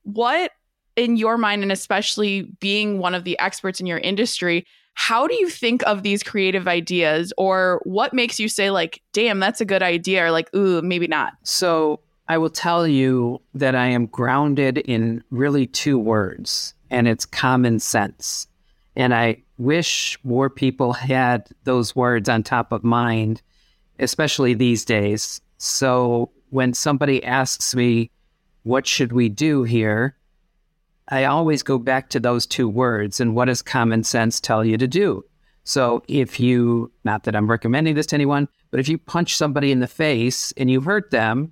what 0.03 0.51
in 0.95 1.17
your 1.17 1.37
mind, 1.37 1.63
and 1.63 1.71
especially 1.71 2.43
being 2.59 2.99
one 2.99 3.13
of 3.13 3.23
the 3.23 3.37
experts 3.39 3.79
in 3.79 3.85
your 3.85 3.99
industry, 3.99 4.65
how 4.99 5.27
do 5.27 5.35
you 5.35 5.47
think 5.49 5.83
of 5.83 6.01
these 6.03 6.23
creative 6.23 6.67
ideas 6.67 7.31
or 7.37 7.79
what 7.83 8.13
makes 8.13 8.39
you 8.39 8.49
say 8.49 8.71
like 8.71 9.01
damn 9.13 9.39
that's 9.39 9.61
a 9.61 9.65
good 9.65 9.83
idea 9.83 10.25
or 10.25 10.31
like 10.31 10.53
ooh 10.55 10.81
maybe 10.81 11.07
not 11.07 11.33
so 11.43 11.99
i 12.27 12.37
will 12.37 12.49
tell 12.49 12.87
you 12.87 13.41
that 13.53 13.75
i 13.75 13.85
am 13.85 14.05
grounded 14.07 14.77
in 14.79 15.23
really 15.29 15.67
two 15.67 15.99
words 15.99 16.73
and 16.89 17.07
it's 17.07 17.25
common 17.25 17.79
sense 17.79 18.47
and 18.95 19.13
i 19.13 19.37
wish 19.57 20.17
more 20.23 20.49
people 20.49 20.93
had 20.93 21.49
those 21.63 21.95
words 21.95 22.29
on 22.29 22.43
top 22.43 22.71
of 22.71 22.83
mind, 22.83 23.41
especially 23.99 24.53
these 24.53 24.85
days. 24.85 25.41
So 25.57 26.31
when 26.49 26.73
somebody 26.73 27.23
asks 27.23 27.75
me, 27.75 28.11
what 28.63 28.85
should 28.85 29.13
we 29.13 29.29
do 29.29 29.63
here? 29.63 30.16
I 31.09 31.25
always 31.25 31.63
go 31.63 31.77
back 31.77 32.09
to 32.09 32.19
those 32.19 32.45
two 32.45 32.67
words 32.67 33.19
and 33.19 33.35
what 33.35 33.45
does 33.45 33.61
common 33.61 34.03
sense 34.03 34.39
tell 34.39 34.65
you 34.65 34.77
to 34.77 34.87
do? 34.87 35.23
So 35.63 36.03
if 36.07 36.39
you, 36.39 36.91
not 37.03 37.23
that 37.23 37.35
I'm 37.35 37.49
recommending 37.49 37.95
this 37.95 38.05
to 38.07 38.15
anyone, 38.15 38.47
but 38.71 38.79
if 38.79 38.87
you 38.87 38.97
punch 38.97 39.35
somebody 39.35 39.71
in 39.71 39.79
the 39.79 39.87
face 39.87 40.53
and 40.57 40.71
you 40.71 40.81
hurt 40.81 41.11
them, 41.11 41.51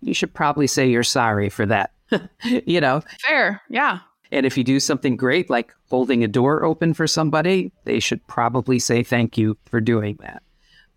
you 0.00 0.14
should 0.14 0.34
probably 0.34 0.66
say 0.66 0.88
you're 0.88 1.02
sorry 1.02 1.48
for 1.48 1.66
that. 1.66 1.92
you 2.44 2.80
know? 2.80 3.02
Fair. 3.26 3.62
Yeah. 3.68 4.00
And 4.30 4.44
if 4.44 4.58
you 4.58 4.64
do 4.64 4.80
something 4.80 5.16
great, 5.16 5.48
like 5.48 5.74
holding 5.88 6.22
a 6.22 6.28
door 6.28 6.64
open 6.64 6.94
for 6.94 7.06
somebody, 7.06 7.72
they 7.84 8.00
should 8.00 8.26
probably 8.26 8.78
say 8.78 9.02
thank 9.02 9.38
you 9.38 9.56
for 9.64 9.80
doing 9.80 10.18
that. 10.20 10.42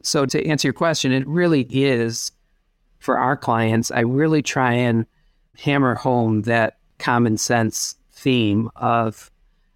So, 0.04 0.26
to 0.26 0.46
answer 0.48 0.68
your 0.68 0.74
question, 0.74 1.12
it 1.12 1.28
really 1.28 1.62
is 1.62 2.32
for 3.00 3.18
our 3.18 3.38
clients, 3.38 3.92
I 3.92 4.02
really 4.02 4.42
try 4.42 4.74
and 4.74 5.06
hammer 5.58 5.96
home 5.96 6.44
that 6.44 6.78
common 7.02 7.38
sense 7.38 7.96
theme 8.14 8.70
of, 8.76 9.32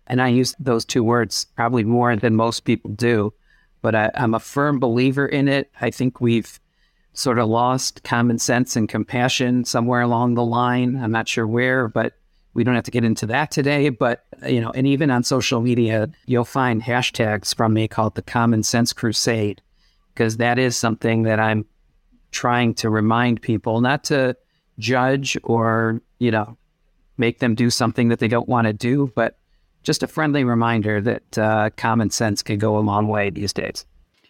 and 0.07 0.21
I 0.21 0.29
use 0.29 0.55
those 0.59 0.85
two 0.85 1.03
words 1.03 1.45
probably 1.55 1.83
more 1.83 2.15
than 2.15 2.35
most 2.35 2.61
people 2.61 2.91
do, 2.91 3.33
but 3.81 3.95
I, 3.95 4.11
I'm 4.15 4.33
a 4.33 4.39
firm 4.39 4.79
believer 4.79 5.25
in 5.25 5.47
it. 5.47 5.71
I 5.81 5.89
think 5.89 6.21
we've 6.21 6.59
sort 7.13 7.39
of 7.39 7.47
lost 7.47 8.03
common 8.03 8.37
sense 8.37 8.75
and 8.75 8.87
compassion 8.87 9.65
somewhere 9.65 10.01
along 10.01 10.35
the 10.35 10.45
line. 10.45 10.95
I'm 11.01 11.11
not 11.11 11.27
sure 11.27 11.47
where, 11.47 11.87
but 11.87 12.13
we 12.53 12.63
don't 12.63 12.75
have 12.75 12.83
to 12.85 12.91
get 12.91 13.03
into 13.03 13.25
that 13.25 13.51
today, 13.51 13.89
but 13.89 14.25
you 14.47 14.61
know, 14.61 14.71
and 14.71 14.87
even 14.87 15.11
on 15.11 15.23
social 15.23 15.61
media, 15.61 16.09
you'll 16.25 16.45
find 16.45 16.81
hashtags 16.81 17.53
from 17.53 17.73
me 17.73 17.87
called 17.87 18.15
the 18.15 18.21
Common 18.21 18.63
Sense 18.63 18.93
Crusade, 18.93 19.61
because 20.13 20.37
that 20.37 20.57
is 20.59 20.77
something 20.77 21.23
that 21.23 21.39
I'm 21.39 21.65
trying 22.31 22.73
to 22.75 22.89
remind 22.89 23.41
people 23.41 23.81
not 23.81 24.03
to 24.05 24.37
judge 24.77 25.37
or 25.43 26.01
you 26.19 26.31
know 26.31 26.57
make 27.17 27.39
them 27.39 27.55
do 27.55 27.69
something 27.69 28.09
that 28.09 28.19
they 28.19 28.27
don't 28.27 28.49
want 28.49 28.67
to 28.67 28.73
do, 28.73 29.11
but 29.15 29.37
just 29.83 30.03
a 30.03 30.07
friendly 30.07 30.43
reminder 30.43 30.99
that 31.01 31.37
uh, 31.37 31.69
common 31.77 32.09
sense 32.09 32.41
can 32.41 32.57
go 32.57 32.77
a 32.77 32.79
long 32.79 33.07
way 33.07 33.29
these 33.29 33.53
days. 33.53 33.85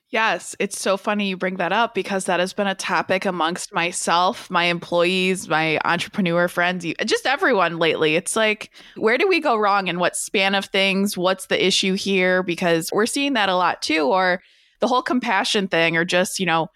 Yes, 0.09 0.55
it's 0.59 0.79
so 0.79 0.97
funny 0.97 1.27
you 1.27 1.35
bring 1.35 1.55
that 1.55 1.73
up 1.73 1.95
because 1.95 2.25
that 2.25 2.39
has 2.39 2.53
been 2.53 2.67
a 2.67 2.75
topic 2.75 3.25
amongst 3.25 3.73
myself, 3.73 4.49
my 4.49 4.65
employees, 4.65 5.49
my 5.49 5.79
entrepreneur 5.83 6.47
friends, 6.47 6.85
just 7.05 7.25
everyone 7.25 7.79
lately. 7.79 8.15
It's 8.15 8.35
like, 8.35 8.71
where 8.95 9.17
do 9.17 9.27
we 9.27 9.39
go 9.39 9.57
wrong 9.57 9.89
and 9.89 9.99
what 9.99 10.15
span 10.15 10.55
of 10.55 10.65
things? 10.65 11.17
What's 11.17 11.47
the 11.47 11.65
issue 11.65 11.95
here? 11.95 12.43
Because 12.43 12.91
we're 12.93 13.07
seeing 13.07 13.33
that 13.33 13.49
a 13.49 13.55
lot 13.55 13.81
too, 13.81 14.03
or 14.03 14.41
the 14.79 14.87
whole 14.87 15.01
compassion 15.01 15.67
thing, 15.67 15.97
or 15.97 16.05
just, 16.05 16.39
you 16.39 16.45
know, 16.45 16.67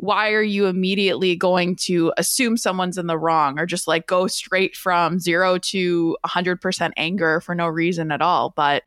why 0.00 0.32
are 0.32 0.42
you 0.42 0.66
immediately 0.66 1.36
going 1.36 1.76
to 1.76 2.10
assume 2.16 2.56
someone's 2.56 2.96
in 2.96 3.06
the 3.06 3.18
wrong 3.18 3.58
or 3.58 3.66
just 3.66 3.86
like 3.86 4.06
go 4.06 4.26
straight 4.26 4.74
from 4.74 5.18
zero 5.18 5.58
to 5.58 6.16
100% 6.24 6.90
anger 6.96 7.40
for 7.42 7.54
no 7.54 7.68
reason 7.68 8.10
at 8.10 8.22
all? 8.22 8.54
But 8.56 8.82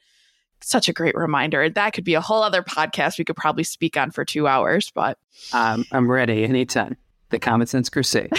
such 0.59 0.89
a 0.89 0.93
great 0.93 1.13
reminder. 1.13 1.69
That 1.69 1.93
could 1.93 2.03
be 2.03 2.15
a 2.15 2.21
whole 2.21 2.41
other 2.41 2.63
podcast 2.63 3.19
we 3.19 3.25
could 3.25 3.35
probably 3.35 3.63
speak 3.63 3.95
on 3.95 4.09
for 4.09 4.25
two 4.25 4.47
hours, 4.47 4.89
but 4.89 5.19
um, 5.53 5.85
I'm 5.91 6.09
ready 6.09 6.45
anytime. 6.45 6.97
The 7.29 7.37
Common 7.37 7.67
Sense 7.67 7.89
Crusade. 7.89 8.31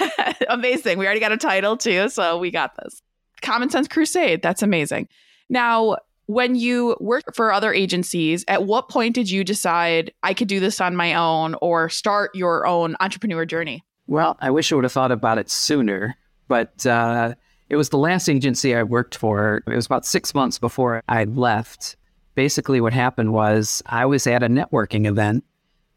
amazing. 0.48 0.98
We 0.98 1.04
already 1.04 1.20
got 1.20 1.32
a 1.32 1.36
title 1.36 1.76
too, 1.76 2.08
so 2.08 2.38
we 2.38 2.50
got 2.50 2.74
this. 2.82 3.02
Common 3.42 3.68
Sense 3.68 3.88
Crusade. 3.88 4.40
That's 4.40 4.62
amazing. 4.62 5.08
Now, 5.50 5.98
when 6.26 6.54
you 6.54 6.96
work 7.00 7.34
for 7.34 7.52
other 7.52 7.72
agencies, 7.72 8.44
at 8.48 8.64
what 8.64 8.88
point 8.88 9.14
did 9.14 9.30
you 9.30 9.44
decide 9.44 10.12
I 10.22 10.34
could 10.34 10.48
do 10.48 10.60
this 10.60 10.80
on 10.80 10.96
my 10.96 11.14
own 11.14 11.56
or 11.60 11.88
start 11.88 12.34
your 12.34 12.66
own 12.66 12.96
entrepreneur 13.00 13.44
journey? 13.44 13.84
Well, 14.06 14.36
I 14.40 14.50
wish 14.50 14.72
I 14.72 14.76
would 14.76 14.84
have 14.84 14.92
thought 14.92 15.12
about 15.12 15.38
it 15.38 15.50
sooner, 15.50 16.16
but 16.48 16.86
uh, 16.86 17.34
it 17.68 17.76
was 17.76 17.88
the 17.88 17.98
last 17.98 18.28
agency 18.28 18.74
I 18.74 18.82
worked 18.82 19.16
for. 19.16 19.62
It 19.66 19.74
was 19.74 19.86
about 19.86 20.06
six 20.06 20.34
months 20.34 20.58
before 20.58 21.02
I 21.08 21.24
left. 21.24 21.96
Basically, 22.34 22.80
what 22.80 22.92
happened 22.92 23.32
was 23.32 23.82
I 23.86 24.06
was 24.06 24.26
at 24.26 24.42
a 24.42 24.48
networking 24.48 25.06
event, 25.06 25.44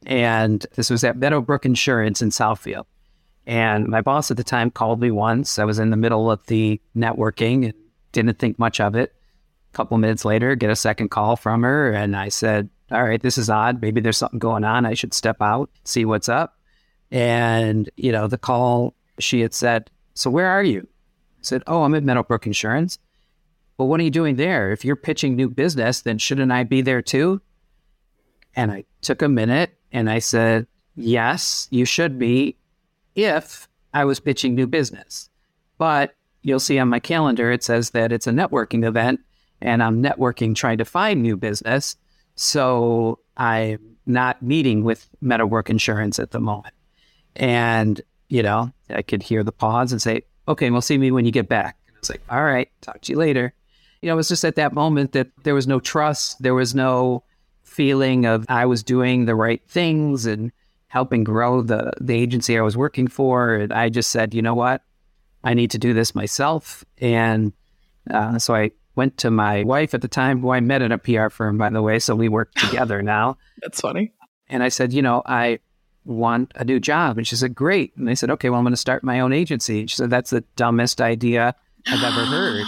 and 0.06 0.66
this 0.76 0.90
was 0.90 1.04
at 1.04 1.18
Meadowbrook 1.18 1.66
Insurance 1.66 2.22
in 2.22 2.30
Southfield. 2.30 2.86
And 3.48 3.88
my 3.88 4.02
boss 4.02 4.32
at 4.32 4.38
the 4.38 4.44
time 4.44 4.72
called 4.72 5.00
me 5.00 5.12
once. 5.12 5.60
I 5.60 5.66
was 5.66 5.80
in 5.80 5.92
the 5.92 5.98
middle 5.98 6.32
of 6.32 6.46
the 6.48 6.82
networking 6.96 7.66
and 7.66 7.74
didn't 8.12 8.40
think 8.40 8.58
much 8.58 8.80
of 8.80 8.96
it. 8.96 9.14
Couple 9.76 9.98
minutes 9.98 10.24
later, 10.24 10.56
get 10.56 10.70
a 10.70 10.76
second 10.76 11.10
call 11.10 11.36
from 11.36 11.64
her, 11.64 11.92
and 11.92 12.16
I 12.16 12.30
said, 12.30 12.70
All 12.92 13.04
right, 13.04 13.22
this 13.22 13.38
is 13.38 13.50
odd. 13.50 13.82
Maybe 13.82 14.00
there's 14.00 14.16
something 14.16 14.40
going 14.40 14.64
on. 14.64 14.86
I 14.86 14.94
should 14.94 15.14
step 15.14 15.42
out, 15.42 15.70
see 15.84 16.06
what's 16.06 16.30
up. 16.30 16.58
And, 17.12 17.90
you 17.98 18.14
know, 18.14 18.28
the 18.28 18.38
call, 18.38 18.96
she 19.20 19.42
had 19.42 19.54
said, 19.54 19.92
So 20.14 20.30
where 20.30 20.48
are 20.48 20.64
you? 20.64 20.88
I 21.40 21.42
said, 21.42 21.62
Oh, 21.68 21.84
I'm 21.84 21.94
at 21.94 22.06
Meadowbrook 22.06 22.48
Insurance. 22.48 22.98
Well, 23.78 23.90
what 23.90 24.00
are 24.00 24.04
you 24.04 24.12
doing 24.12 24.38
there? 24.38 24.72
If 24.72 24.86
you're 24.86 24.96
pitching 24.96 25.36
new 25.36 25.50
business, 25.50 26.04
then 26.04 26.20
shouldn't 26.20 26.54
I 26.54 26.64
be 26.64 26.82
there 26.82 27.02
too? 27.02 27.42
And 28.56 28.72
I 28.72 28.86
took 29.02 29.22
a 29.22 29.28
minute 29.28 29.78
and 29.92 30.10
I 30.10 30.20
said, 30.20 30.68
Yes, 30.96 31.68
you 31.70 31.84
should 31.84 32.18
be 32.18 32.56
if 33.14 33.68
I 33.94 34.06
was 34.06 34.22
pitching 34.22 34.56
new 34.56 34.68
business. 34.68 35.30
But 35.78 36.16
you'll 36.44 36.62
see 36.62 36.80
on 36.80 36.88
my 36.88 37.02
calendar, 37.02 37.52
it 37.52 37.62
says 37.62 37.90
that 37.90 38.14
it's 38.14 38.28
a 38.28 38.32
networking 38.32 38.86
event 38.88 39.20
and 39.62 39.82
I'm 39.82 40.02
networking 40.02 40.56
trying 40.56 40.78
to 40.80 40.86
find 40.86 41.22
new 41.22 41.38
business. 41.38 41.96
So 42.36 43.20
I'm 43.38 43.80
not 44.06 44.42
meeting 44.42 44.84
with 44.84 45.08
Meadowbrook 45.22 45.70
Insurance 45.70 46.20
at 46.20 46.32
the 46.32 46.40
moment. 46.40 46.74
And, 47.36 48.02
you 48.30 48.44
know, 48.44 48.72
I 48.90 49.02
could 49.02 49.24
hear 49.24 49.44
the 49.44 49.52
pause 49.52 49.92
and 49.92 50.02
say, 50.02 50.24
okay, 50.48 50.70
well, 50.70 50.82
see 50.82 50.98
me 50.98 51.12
when 51.12 51.26
you 51.26 51.32
get 51.32 51.50
back. 51.50 51.78
And 51.88 51.96
I 51.96 52.00
was 52.00 52.10
like, 52.10 52.22
all 52.30 52.44
right, 52.44 52.70
talk 52.82 53.02
to 53.02 53.12
you 53.12 53.18
later. 53.18 53.54
You 54.02 54.08
know, 54.08 54.14
it 54.14 54.18
was 54.18 54.28
just 54.28 54.46
at 54.46 54.56
that 54.56 54.74
moment 54.74 55.14
that 55.14 55.28
there 55.44 55.56
was 55.56 55.68
no 55.68 55.80
trust. 55.80 56.42
There 56.42 56.54
was 56.54 56.76
no 56.76 57.24
feeling 57.64 58.26
of 58.26 58.46
I 58.48 58.66
was 58.66 58.84
doing 58.84 59.26
the 59.26 59.36
right 59.36 59.62
things 59.68 60.26
and 60.26 60.52
helping 60.88 61.24
grow 61.24 61.62
the, 61.62 61.92
the 62.00 62.14
agency 62.14 62.58
I 62.58 62.62
was 62.62 62.78
working 62.78 63.08
for. 63.08 63.56
And 63.56 63.74
I 63.74 63.90
just 63.90 64.12
said, 64.12 64.34
you 64.34 64.42
know 64.42 64.54
what? 64.54 64.82
I 65.44 65.54
need 65.54 65.72
to 65.72 65.78
do 65.78 65.94
this 65.94 66.16
myself. 66.16 66.86
And 67.00 67.54
uh, 68.10 68.40
so 68.40 68.56
I 68.56 68.72
went 68.96 69.18
to 69.18 69.32
my 69.32 69.64
wife 69.64 69.94
at 69.94 70.02
the 70.02 70.08
time, 70.08 70.40
who 70.42 70.52
I 70.52 70.60
met 70.60 70.82
at 70.82 70.92
a 70.92 70.98
PR 70.98 71.30
firm, 71.30 71.58
by 71.58 71.70
the 71.70 71.82
way. 71.82 72.00
So 72.00 72.16
we 72.16 72.30
work 72.30 72.54
together 72.56 73.02
now. 73.02 73.38
That's 73.62 73.82
funny. 73.82 74.14
And 74.48 74.64
I 74.64 74.70
said, 74.70 74.94
you 74.94 75.02
know, 75.02 75.24
I 75.26 75.60
want 76.06 76.52
a 76.56 76.64
new 76.64 76.80
job. 76.80 77.18
And 77.18 77.28
she 77.28 77.36
said, 77.36 77.56
great. 77.56 77.96
And 77.98 78.10
I 78.10 78.14
said, 78.14 78.30
okay, 78.32 78.50
well, 78.50 78.60
I'm 78.60 78.66
going 78.66 78.74
to 78.74 78.78
start 78.78 79.04
my 79.04 79.20
own 79.20 79.34
agency. 79.34 79.82
And 79.82 79.90
she 79.90 79.96
said, 79.96 80.10
that's 80.10 80.30
the 80.30 80.44
dumbest 80.56 81.02
idea 81.02 81.56
I've 81.88 82.04
ever 82.04 82.26
heard. 82.26 82.66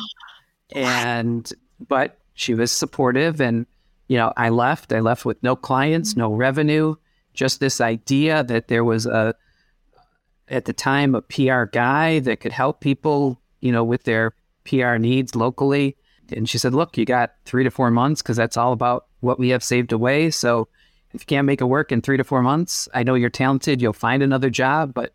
and, 0.71 1.51
but 1.87 2.17
she 2.33 2.53
was 2.53 2.71
supportive. 2.71 3.39
And, 3.39 3.65
you 4.07 4.17
know, 4.17 4.33
I 4.37 4.49
left. 4.49 4.91
I 4.91 4.99
left 4.99 5.25
with 5.25 5.41
no 5.43 5.55
clients, 5.55 6.15
no 6.15 6.29
mm-hmm. 6.29 6.39
revenue, 6.39 6.95
just 7.33 7.59
this 7.59 7.79
idea 7.79 8.43
that 8.43 8.67
there 8.67 8.83
was 8.83 9.05
a, 9.05 9.35
at 10.49 10.65
the 10.65 10.73
time, 10.73 11.13
a 11.13 11.21
PR 11.21 11.65
guy 11.65 12.19
that 12.19 12.39
could 12.39 12.53
help 12.53 12.79
people, 12.79 13.39
you 13.59 13.71
know, 13.71 13.83
with 13.83 14.03
their 14.03 14.33
PR 14.65 14.95
needs 14.95 15.35
locally. 15.35 15.95
And 16.31 16.49
she 16.49 16.57
said, 16.57 16.73
look, 16.73 16.97
you 16.97 17.05
got 17.05 17.33
three 17.45 17.63
to 17.63 17.71
four 17.71 17.91
months 17.91 18.21
because 18.21 18.37
that's 18.37 18.57
all 18.57 18.73
about 18.73 19.05
what 19.19 19.39
we 19.39 19.49
have 19.49 19.63
saved 19.63 19.91
away. 19.91 20.29
So 20.31 20.67
if 21.13 21.21
you 21.21 21.25
can't 21.25 21.45
make 21.45 21.61
it 21.61 21.65
work 21.65 21.91
in 21.91 22.01
three 22.01 22.17
to 22.17 22.23
four 22.23 22.41
months, 22.41 22.87
I 22.93 23.03
know 23.03 23.15
you're 23.15 23.29
talented. 23.29 23.81
You'll 23.81 23.93
find 23.93 24.21
another 24.21 24.49
job, 24.49 24.93
but 24.93 25.13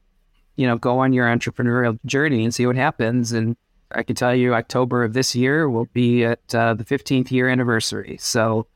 you 0.57 0.67
know, 0.67 0.77
go 0.77 0.99
on 0.99 1.13
your 1.13 1.27
entrepreneurial 1.27 1.99
journey 2.05 2.45
and 2.45 2.55
see 2.55 2.67
what 2.67 2.77
happens. 2.77 3.33
And 3.33 3.57
I 3.91 4.03
can 4.03 4.17
tell 4.17 4.35
you, 4.35 4.55
October 4.55 5.05
of 5.05 5.13
this 5.13 5.35
year 5.35 5.69
will 5.69 5.87
be 5.93 6.25
at 6.25 6.55
uh, 6.55 6.75
the 6.75 6.85
15th 6.85 7.31
year 7.31 7.49
anniversary. 7.49 8.17
So, 8.21 8.67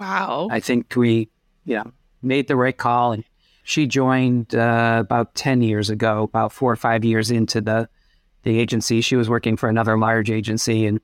wow, 0.00 0.48
I 0.50 0.60
think 0.60 0.94
we, 0.96 1.28
you 1.64 1.76
know, 1.76 1.92
made 2.22 2.48
the 2.48 2.56
right 2.56 2.76
call. 2.76 3.12
And 3.12 3.24
she 3.64 3.86
joined 3.86 4.54
uh, 4.54 4.98
about 5.00 5.34
10 5.34 5.62
years 5.62 5.90
ago, 5.90 6.22
about 6.22 6.52
four 6.52 6.72
or 6.72 6.76
five 6.76 7.04
years 7.04 7.30
into 7.30 7.60
the 7.60 7.88
the 8.42 8.58
agency. 8.58 9.00
She 9.00 9.16
was 9.16 9.28
working 9.28 9.56
for 9.56 9.68
another 9.68 9.96
large 9.96 10.30
agency, 10.30 10.86
and 10.86 11.00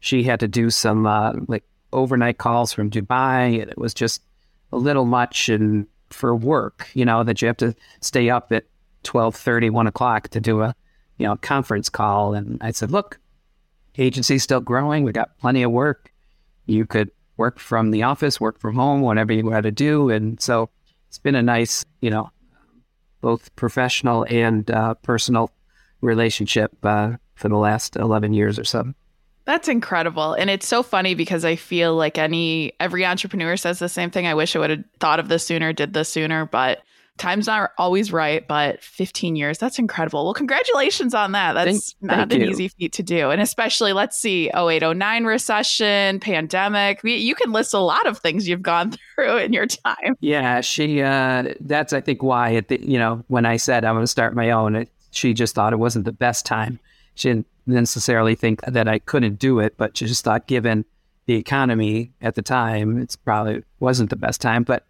she 0.00 0.22
had 0.22 0.40
to 0.40 0.48
do 0.48 0.70
some 0.70 1.06
uh, 1.06 1.32
like 1.46 1.64
overnight 1.92 2.38
calls 2.38 2.72
from 2.72 2.90
Dubai, 2.90 3.60
and 3.60 3.70
it 3.70 3.78
was 3.78 3.94
just 3.94 4.22
a 4.72 4.76
little 4.76 5.04
much 5.04 5.48
and 5.48 5.86
for 6.10 6.34
work, 6.34 6.88
you 6.94 7.04
know, 7.04 7.22
that 7.24 7.42
you 7.42 7.48
have 7.48 7.56
to 7.58 7.74
stay 8.00 8.30
up 8.30 8.52
at 8.52 8.64
12 9.02 9.34
30, 9.34 9.70
1 9.70 9.86
o'clock 9.86 10.28
to 10.28 10.40
do 10.40 10.62
a, 10.62 10.74
you 11.18 11.26
know, 11.26 11.36
conference 11.36 11.88
call. 11.88 12.34
And 12.34 12.58
I 12.62 12.70
said, 12.70 12.90
look, 12.90 13.18
agency's 13.96 14.42
still 14.42 14.60
growing. 14.60 15.04
We 15.04 15.12
got 15.12 15.38
plenty 15.38 15.62
of 15.62 15.70
work. 15.70 16.12
You 16.66 16.86
could 16.86 17.10
work 17.36 17.58
from 17.58 17.90
the 17.90 18.02
office, 18.02 18.40
work 18.40 18.58
from 18.58 18.74
home, 18.74 19.00
whatever 19.00 19.32
you 19.32 19.48
had 19.50 19.64
to 19.64 19.70
do. 19.70 20.10
And 20.10 20.40
so 20.40 20.70
it's 21.08 21.18
been 21.18 21.34
a 21.34 21.42
nice, 21.42 21.84
you 22.00 22.10
know, 22.10 22.30
both 23.20 23.54
professional 23.56 24.26
and 24.28 24.70
uh, 24.70 24.94
personal 24.94 25.50
relationship 26.00 26.72
uh, 26.84 27.12
for 27.34 27.48
the 27.48 27.56
last 27.56 27.96
11 27.96 28.32
years 28.32 28.58
or 28.58 28.64
so. 28.64 28.92
That's 29.48 29.66
incredible. 29.66 30.34
And 30.34 30.50
it's 30.50 30.68
so 30.68 30.82
funny 30.82 31.14
because 31.14 31.42
I 31.42 31.56
feel 31.56 31.96
like 31.96 32.18
any 32.18 32.74
every 32.80 33.06
entrepreneur 33.06 33.56
says 33.56 33.78
the 33.78 33.88
same 33.88 34.10
thing. 34.10 34.26
I 34.26 34.34
wish 34.34 34.54
I 34.54 34.58
would 34.58 34.68
have 34.68 34.84
thought 35.00 35.18
of 35.18 35.28
this 35.28 35.46
sooner, 35.46 35.72
did 35.72 35.94
this 35.94 36.10
sooner, 36.10 36.44
but 36.44 36.82
time's 37.16 37.46
not 37.46 37.70
always 37.78 38.12
right, 38.12 38.46
but 38.46 38.84
15 38.84 39.36
years, 39.36 39.56
that's 39.56 39.78
incredible. 39.78 40.22
Well, 40.24 40.34
congratulations 40.34 41.14
on 41.14 41.32
that. 41.32 41.54
That's 41.54 41.94
thank, 41.94 42.10
not 42.10 42.28
thank 42.28 42.32
an 42.34 42.40
you. 42.42 42.50
easy 42.50 42.68
feat 42.68 42.92
to 42.92 43.02
do. 43.02 43.30
And 43.30 43.40
especially, 43.40 43.94
let's 43.94 44.20
see, 44.20 44.50
0809 44.50 45.24
recession, 45.24 46.20
pandemic. 46.20 47.00
You 47.02 47.34
can 47.34 47.50
list 47.50 47.72
a 47.72 47.78
lot 47.78 48.06
of 48.06 48.18
things 48.18 48.46
you've 48.46 48.60
gone 48.60 48.92
through 49.14 49.38
in 49.38 49.54
your 49.54 49.66
time. 49.66 50.14
Yeah, 50.20 50.60
she, 50.60 51.00
uh, 51.00 51.54
that's, 51.60 51.94
I 51.94 52.02
think, 52.02 52.22
why, 52.22 52.54
at 52.56 52.68
the, 52.68 52.86
you 52.86 52.98
know, 52.98 53.24
when 53.28 53.46
I 53.46 53.56
said 53.56 53.86
I'm 53.86 53.94
going 53.94 54.02
to 54.02 54.08
start 54.08 54.34
my 54.34 54.50
own, 54.50 54.76
it, 54.76 54.90
she 55.10 55.32
just 55.32 55.54
thought 55.54 55.72
it 55.72 55.78
wasn't 55.78 56.04
the 56.04 56.12
best 56.12 56.44
time. 56.44 56.78
She 57.18 57.30
didn't 57.30 57.46
necessarily 57.66 58.36
think 58.36 58.62
that 58.62 58.86
I 58.86 59.00
couldn't 59.00 59.40
do 59.40 59.58
it, 59.58 59.76
but 59.76 59.96
she 59.96 60.06
just 60.06 60.24
thought 60.24 60.46
given 60.46 60.84
the 61.26 61.34
economy 61.34 62.12
at 62.22 62.36
the 62.36 62.42
time, 62.42 62.98
it's 62.98 63.16
probably 63.16 63.62
wasn't 63.80 64.10
the 64.10 64.16
best 64.16 64.40
time. 64.40 64.62
But, 64.62 64.86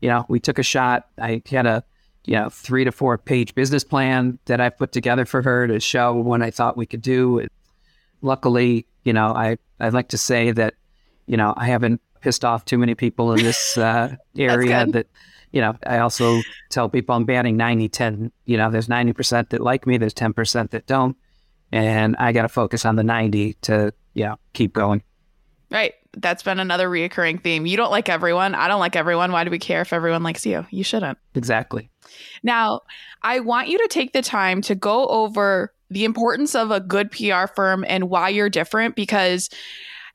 you 0.00 0.08
know, 0.08 0.26
we 0.28 0.40
took 0.40 0.58
a 0.58 0.64
shot. 0.64 1.06
I 1.16 1.42
had 1.48 1.66
a, 1.66 1.84
you 2.24 2.34
know, 2.34 2.50
three 2.50 2.84
to 2.84 2.92
four 2.92 3.16
page 3.18 3.54
business 3.54 3.84
plan 3.84 4.38
that 4.46 4.60
I 4.60 4.68
put 4.68 4.90
together 4.90 5.24
for 5.24 5.42
her 5.42 5.68
to 5.68 5.78
show 5.78 6.12
what 6.14 6.42
I 6.42 6.50
thought 6.50 6.76
we 6.76 6.86
could 6.86 7.02
do. 7.02 7.46
Luckily, 8.20 8.84
you 9.04 9.12
know, 9.12 9.28
I, 9.28 9.58
I'd 9.78 9.94
like 9.94 10.08
to 10.08 10.18
say 10.18 10.50
that, 10.50 10.74
you 11.26 11.36
know, 11.36 11.54
I 11.56 11.66
haven't 11.66 12.00
pissed 12.20 12.44
off 12.44 12.64
too 12.64 12.76
many 12.76 12.96
people 12.96 13.32
in 13.32 13.42
this 13.42 13.78
uh, 13.78 14.16
area 14.36 14.86
that, 14.86 15.06
you 15.52 15.60
know, 15.60 15.76
I 15.86 15.98
also 15.98 16.40
tell 16.68 16.88
people 16.88 17.14
I'm 17.14 17.24
batting 17.24 17.56
90 17.56 17.88
10. 17.88 18.32
You 18.44 18.56
know, 18.56 18.70
there's 18.70 18.88
90% 18.88 19.50
that 19.50 19.60
like 19.60 19.86
me, 19.86 19.98
there's 19.98 20.14
10% 20.14 20.70
that 20.70 20.86
don't 20.86 21.16
and 21.72 22.16
I 22.18 22.32
got 22.32 22.42
to 22.42 22.48
focus 22.48 22.84
on 22.84 22.96
the 22.96 23.04
90 23.04 23.54
to, 23.62 23.92
yeah, 24.14 24.34
keep 24.52 24.72
going. 24.72 25.02
Right. 25.70 25.94
That's 26.16 26.42
been 26.42 26.58
another 26.58 26.88
reoccurring 26.88 27.42
theme. 27.42 27.66
You 27.66 27.76
don't 27.76 27.92
like 27.92 28.08
everyone. 28.08 28.54
I 28.56 28.66
don't 28.66 28.80
like 28.80 28.96
everyone. 28.96 29.30
Why 29.30 29.44
do 29.44 29.50
we 29.50 29.58
care 29.58 29.82
if 29.82 29.92
everyone 29.92 30.24
likes 30.24 30.44
you? 30.44 30.66
You 30.70 30.82
shouldn't. 30.82 31.18
Exactly. 31.34 31.88
Now, 32.42 32.80
I 33.22 33.40
want 33.40 33.68
you 33.68 33.78
to 33.78 33.88
take 33.88 34.12
the 34.12 34.22
time 34.22 34.62
to 34.62 34.74
go 34.74 35.06
over 35.06 35.72
the 35.90 36.04
importance 36.04 36.54
of 36.54 36.70
a 36.70 36.80
good 36.80 37.10
PR 37.12 37.46
firm 37.46 37.84
and 37.88 38.10
why 38.10 38.28
you're 38.28 38.48
different 38.48 38.96
because, 38.96 39.50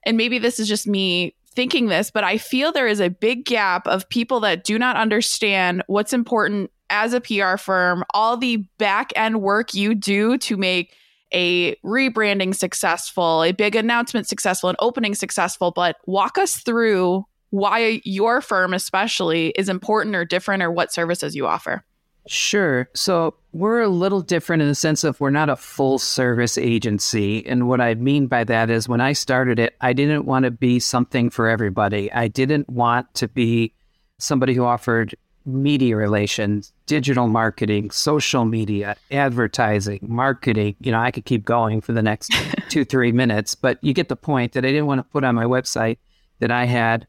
and 0.06 0.18
maybe 0.18 0.39
this 0.39 0.60
is 0.60 0.68
just 0.68 0.88
me 0.88 1.36
thinking 1.52 1.88
this, 1.88 2.12
but 2.12 2.26
I 2.26 2.38
feel 2.38 2.72
there 2.72 2.88
is 2.88 3.00
a 3.00 3.10
big 3.10 3.46
gap 3.46 3.88
of 3.88 4.08
people 4.10 4.41
that 4.41 4.65
do 4.65 4.78
not 4.78 4.98
understand 4.98 5.84
what's 5.88 6.12
important 6.12 6.72
as 6.89 7.13
a 7.13 7.22
PR 7.22 7.58
firm, 7.58 8.04
all 8.13 8.38
the 8.38 8.58
back 8.78 9.12
end 9.15 9.41
work 9.41 9.74
you 9.74 9.96
do 9.96 10.38
to 10.39 10.58
make 10.58 10.94
a 11.36 11.76
rebranding 11.84 12.56
successful, 12.56 13.43
a 13.43 13.52
big 13.52 13.76
announcement 13.76 14.28
successful, 14.28 14.69
an 14.69 14.76
opening 14.80 15.13
successful, 15.13 15.71
but 15.71 15.98
walk 16.08 16.38
us 16.38 16.56
through 16.56 17.26
why 17.52 18.02
your 18.04 18.41
firm 18.41 18.74
especially 18.74 19.50
is 19.50 19.69
important 19.69 20.15
or 20.15 20.26
different 20.26 20.63
or 20.63 20.71
what 20.71 20.91
services 20.91 21.36
you 21.36 21.45
offer. 21.45 21.84
Sure. 22.28 22.89
So 22.95 23.36
we're 23.52 23.82
a 23.82 23.88
little 23.88 24.21
different 24.21 24.63
in 24.63 24.67
the 24.67 24.76
sense 24.76 25.04
of 25.04 25.19
we're 25.19 25.30
not 25.30 25.50
a 25.50 25.56
full 25.56 26.00
service 26.00 26.58
agency. 26.58 27.45
And 27.45 27.67
what 27.67 27.82
I 27.82 27.93
mean 27.95 28.28
by 28.28 28.43
that 28.45 28.69
is 28.69 28.89
when 28.89 29.02
I 29.02 29.13
started 29.13 29.60
it, 29.60 29.76
I 29.82 29.93
didn't 29.93 30.26
want 30.26 30.45
to 30.45 30.52
be 30.52 30.80
something 30.80 31.30
for 31.30 31.48
everybody. 31.48 32.12
I 32.12 32.28
didn't 32.28 32.67
want 32.67 33.13
to 33.15 33.28
be 33.28 33.74
somebody 34.17 34.54
who 34.54 34.63
offered 34.63 35.15
media 35.45 35.95
relations, 35.95 36.74
digital 36.86 37.28
marketing, 37.28 37.91
social 37.91 38.45
media, 38.45 38.95
advertising, 39.12 40.00
marketing. 40.02 40.76
You 40.80 40.91
know, 40.91 41.00
I 41.00 41.12
could 41.12 41.26
keep 41.26 41.45
going 41.45 41.82
for 41.82 41.93
the 41.93 42.02
next 42.02 42.34
two, 42.69 42.86
three 42.86 43.12
minutes, 43.12 43.56
but 43.56 43.84
you 43.84 43.93
get 43.93 44.10
the 44.10 44.15
point 44.15 44.54
that 44.54 44.65
I 44.65 44.69
didn't 44.69 44.86
want 44.86 45.00
to 45.00 45.04
put 45.04 45.24
on 45.24 45.36
my 45.36 45.45
website 45.45 45.98
that 46.39 46.52
I 46.52 46.65
had 46.65 47.08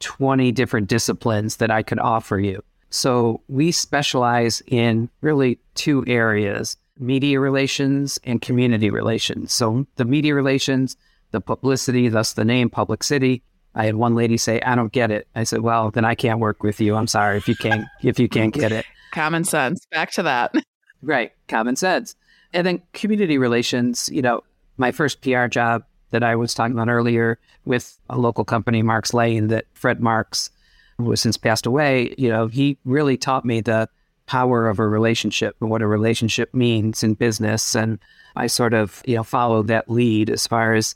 20 0.00 0.52
different 0.52 0.88
disciplines 0.88 1.56
that 1.56 1.70
I 1.70 1.82
could 1.82 1.98
offer 1.98 2.38
you. 2.38 2.62
So 2.90 3.42
we 3.48 3.70
specialize 3.72 4.62
in 4.66 5.08
really 5.20 5.58
two 5.74 6.04
areas 6.06 6.76
media 6.98 7.40
relations 7.40 8.18
and 8.24 8.42
community 8.42 8.90
relations. 8.90 9.54
So 9.54 9.86
the 9.96 10.04
media 10.04 10.34
relations, 10.34 10.96
the 11.30 11.40
publicity, 11.40 12.08
thus 12.08 12.34
the 12.34 12.44
name 12.44 12.68
Public 12.68 13.02
City, 13.02 13.42
I 13.74 13.86
had 13.86 13.94
one 13.94 14.14
lady 14.14 14.36
say, 14.36 14.60
"I 14.60 14.74
don't 14.74 14.92
get 14.92 15.10
it." 15.10 15.26
I 15.34 15.44
said, 15.44 15.60
"Well, 15.60 15.90
then 15.90 16.04
I 16.04 16.14
can't 16.14 16.40
work 16.40 16.62
with 16.62 16.80
you. 16.80 16.96
I'm 16.96 17.06
sorry 17.06 17.38
if 17.38 17.48
you 17.48 17.54
can't 17.54 17.86
if 18.02 18.18
you 18.18 18.28
can't 18.28 18.52
get 18.52 18.72
it." 18.72 18.84
Common 19.12 19.44
sense. 19.44 19.86
Back 19.90 20.12
to 20.12 20.22
that. 20.22 20.54
Right, 21.02 21.32
common 21.48 21.76
sense. 21.76 22.14
And 22.52 22.66
then 22.66 22.82
community 22.92 23.38
relations. 23.38 24.10
You 24.12 24.20
know, 24.20 24.42
my 24.76 24.92
first 24.92 25.22
PR 25.22 25.46
job 25.46 25.82
that 26.10 26.22
I 26.22 26.36
was 26.36 26.52
talking 26.52 26.74
about 26.74 26.90
earlier 26.90 27.38
with 27.64 27.98
a 28.10 28.18
local 28.18 28.44
company, 28.44 28.82
Marks 28.82 29.14
Lane, 29.14 29.48
that 29.48 29.64
Fred 29.72 30.00
Marks, 30.00 30.50
who 30.98 31.08
has 31.08 31.22
since 31.22 31.38
passed 31.38 31.64
away. 31.64 32.14
You 32.18 32.28
know, 32.28 32.48
he 32.48 32.76
really 32.84 33.16
taught 33.16 33.46
me 33.46 33.62
the 33.62 33.88
power 34.26 34.68
of 34.68 34.78
a 34.78 34.86
relationship 34.86 35.56
and 35.60 35.70
what 35.70 35.82
a 35.82 35.86
relationship 35.86 36.52
means 36.54 37.02
in 37.02 37.14
business. 37.14 37.74
And 37.74 37.98
I 38.36 38.46
sort 38.46 38.74
of, 38.74 39.02
you 39.06 39.16
know, 39.16 39.24
followed 39.24 39.66
that 39.68 39.90
lead 39.90 40.30
as 40.30 40.46
far 40.46 40.74
as 40.74 40.94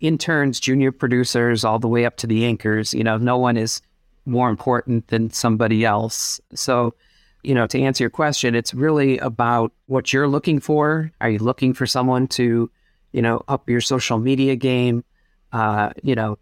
interns, 0.00 0.60
junior 0.60 0.92
producers, 0.92 1.64
all 1.64 1.78
the 1.78 1.88
way 1.88 2.04
up 2.04 2.16
to 2.18 2.26
the 2.26 2.44
anchors. 2.44 2.92
You 2.92 3.04
know, 3.04 3.16
no 3.16 3.38
one 3.38 3.56
is 3.56 3.80
more 4.26 4.50
important 4.50 5.08
than 5.08 5.30
somebody 5.30 5.84
else. 5.84 6.40
So, 6.54 6.94
you 7.44 7.54
know, 7.54 7.66
to 7.66 7.80
answer 7.80 8.04
your 8.04 8.10
question, 8.10 8.54
it's 8.54 8.74
really 8.74 9.18
about 9.18 9.72
what 9.86 10.12
you're 10.12 10.28
looking 10.28 10.60
for. 10.60 11.12
Are 11.20 11.30
you 11.30 11.38
looking 11.38 11.74
for 11.74 11.86
someone 11.86 12.26
to, 12.28 12.70
you 13.12 13.22
know, 13.22 13.42
up 13.48 13.68
your 13.68 13.80
social 13.80 14.18
media 14.18 14.56
game? 14.56 15.04
Uh, 15.52 15.90
you 16.02 16.14
know, 16.14 16.38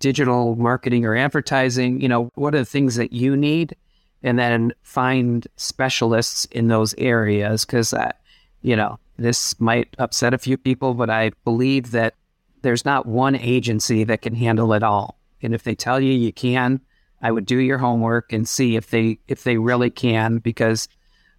digital 0.00 0.56
marketing 0.56 1.04
or 1.04 1.16
advertising? 1.16 2.00
You 2.00 2.08
know, 2.08 2.30
what 2.34 2.54
are 2.54 2.58
the 2.58 2.64
things 2.64 2.96
that 2.96 3.12
you 3.12 3.36
need? 3.36 3.76
And 4.22 4.38
then 4.38 4.72
find 4.82 5.46
specialists 5.56 6.44
in 6.46 6.68
those 6.68 6.94
areas 6.98 7.64
because, 7.64 7.94
uh, 7.94 8.12
you 8.60 8.76
know, 8.76 8.98
this 9.16 9.58
might 9.60 9.94
upset 9.98 10.34
a 10.34 10.38
few 10.38 10.56
people, 10.56 10.94
but 10.94 11.08
I 11.08 11.30
believe 11.44 11.92
that 11.92 12.14
there's 12.62 12.84
not 12.84 13.06
one 13.06 13.36
agency 13.36 14.04
that 14.04 14.22
can 14.22 14.34
handle 14.34 14.72
it 14.72 14.82
all. 14.82 15.18
And 15.42 15.54
if 15.54 15.62
they 15.62 15.74
tell 15.74 16.00
you 16.00 16.12
you 16.12 16.32
can, 16.32 16.80
I 17.22 17.30
would 17.30 17.46
do 17.46 17.58
your 17.58 17.78
homework 17.78 18.32
and 18.32 18.48
see 18.48 18.76
if 18.76 18.90
they 18.90 19.18
if 19.28 19.44
they 19.44 19.58
really 19.58 19.90
can 19.90 20.38
because 20.38 20.88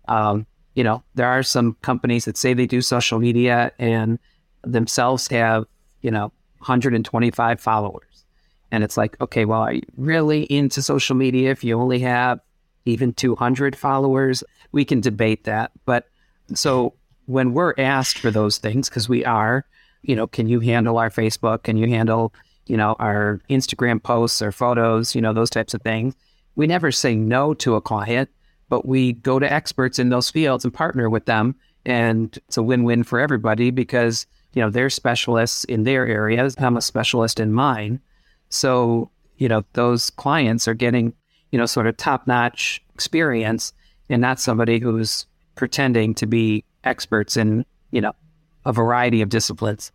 um, 0.08 0.46
you 0.76 0.84
know, 0.84 1.04
there 1.16 1.28
are 1.28 1.44
some 1.44 1.76
companies 1.82 2.26
that 2.26 2.38
say 2.38 2.54
they 2.54 2.66
do 2.66 2.82
social 2.82 3.20
media 3.20 3.72
and 3.78 4.20
themselves 4.64 5.28
have, 5.28 5.66
you 6.02 6.12
know, 6.12 6.32
125 6.60 7.60
followers. 7.60 8.26
And 8.72 8.84
it's 8.84 8.96
like, 8.96 9.20
okay, 9.20 9.44
well, 9.44 9.62
are 9.62 9.74
you 9.74 9.82
really 9.98 10.44
into 10.44 10.82
social 10.82 11.16
media 11.16 11.52
if 11.52 11.64
you 11.64 11.78
only 11.78 12.00
have 12.00 12.40
even 12.86 13.14
200 13.14 13.76
followers? 13.76 14.44
We 14.72 14.86
can 14.86 15.02
debate 15.02 15.44
that. 15.44 15.72
But 15.86 16.08
so 16.54 16.94
when 17.26 17.54
we're 17.54 17.74
asked 17.78 18.20
for 18.20 18.32
those 18.32 18.58
things, 18.58 18.88
because 18.88 19.10
we 19.10 19.26
are, 19.26 19.66
you 20.04 20.16
know, 20.16 20.26
can 20.26 20.48
you 20.48 20.62
handle 20.62 20.98
our 20.98 21.10
Facebook? 21.10 21.64
Can 21.64 21.76
you 21.76 21.88
handle, 21.90 22.34
you 22.68 22.78
know, 22.78 22.96
our 23.00 23.42
Instagram 23.50 24.02
posts 24.02 24.42
or 24.42 24.52
photos, 24.52 25.16
you 25.16 25.22
know, 25.22 25.34
those 25.34 25.50
types 25.50 25.74
of 25.74 25.82
things? 25.82 26.16
We 26.56 26.68
never 26.68 26.92
say 26.92 27.16
no 27.16 27.54
to 27.56 27.76
a 27.76 27.82
client 27.82 28.30
but 28.72 28.88
we 28.88 29.12
go 29.12 29.38
to 29.38 29.52
experts 29.52 30.00
in 30.00 30.08
those 30.08 30.32
fields 30.32 30.64
and 30.64 30.74
partner 30.74 31.10
with 31.10 31.26
them. 31.26 31.54
And 31.86 32.36
it's 32.48 32.56
a 32.56 32.64
win 32.64 32.86
win 32.86 33.04
for 33.04 33.20
everybody 33.20 33.70
because, 33.70 34.26
you 34.54 34.62
know, 34.62 34.70
they're 34.70 34.90
specialists 34.90 35.66
in 35.66 35.84
their 35.84 36.08
areas. 36.08 36.56
I'm 36.58 36.78
a 36.78 36.82
specialist 36.82 37.42
in 37.42 37.52
mine. 37.52 38.00
So, 38.48 39.12
you 39.36 39.50
know, 39.50 39.66
those 39.74 40.10
clients 40.12 40.70
are 40.70 40.74
getting, 40.74 41.12
you 41.52 41.60
know, 41.60 41.66
sort 41.66 41.86
of 41.86 41.98
top 41.98 42.28
notch 42.28 42.82
experience 42.94 43.74
and 44.08 44.22
not 44.22 44.40
somebody 44.40 44.80
who's 44.80 45.26
pretending 45.56 46.16
to 46.16 46.26
be 46.26 46.64
experts 46.86 47.36
in, 47.36 47.66
you 47.92 48.00
know, 48.00 48.14
a 48.66 48.72
variety 48.72 49.22
of 49.22 49.28
disciplines. 49.28 49.92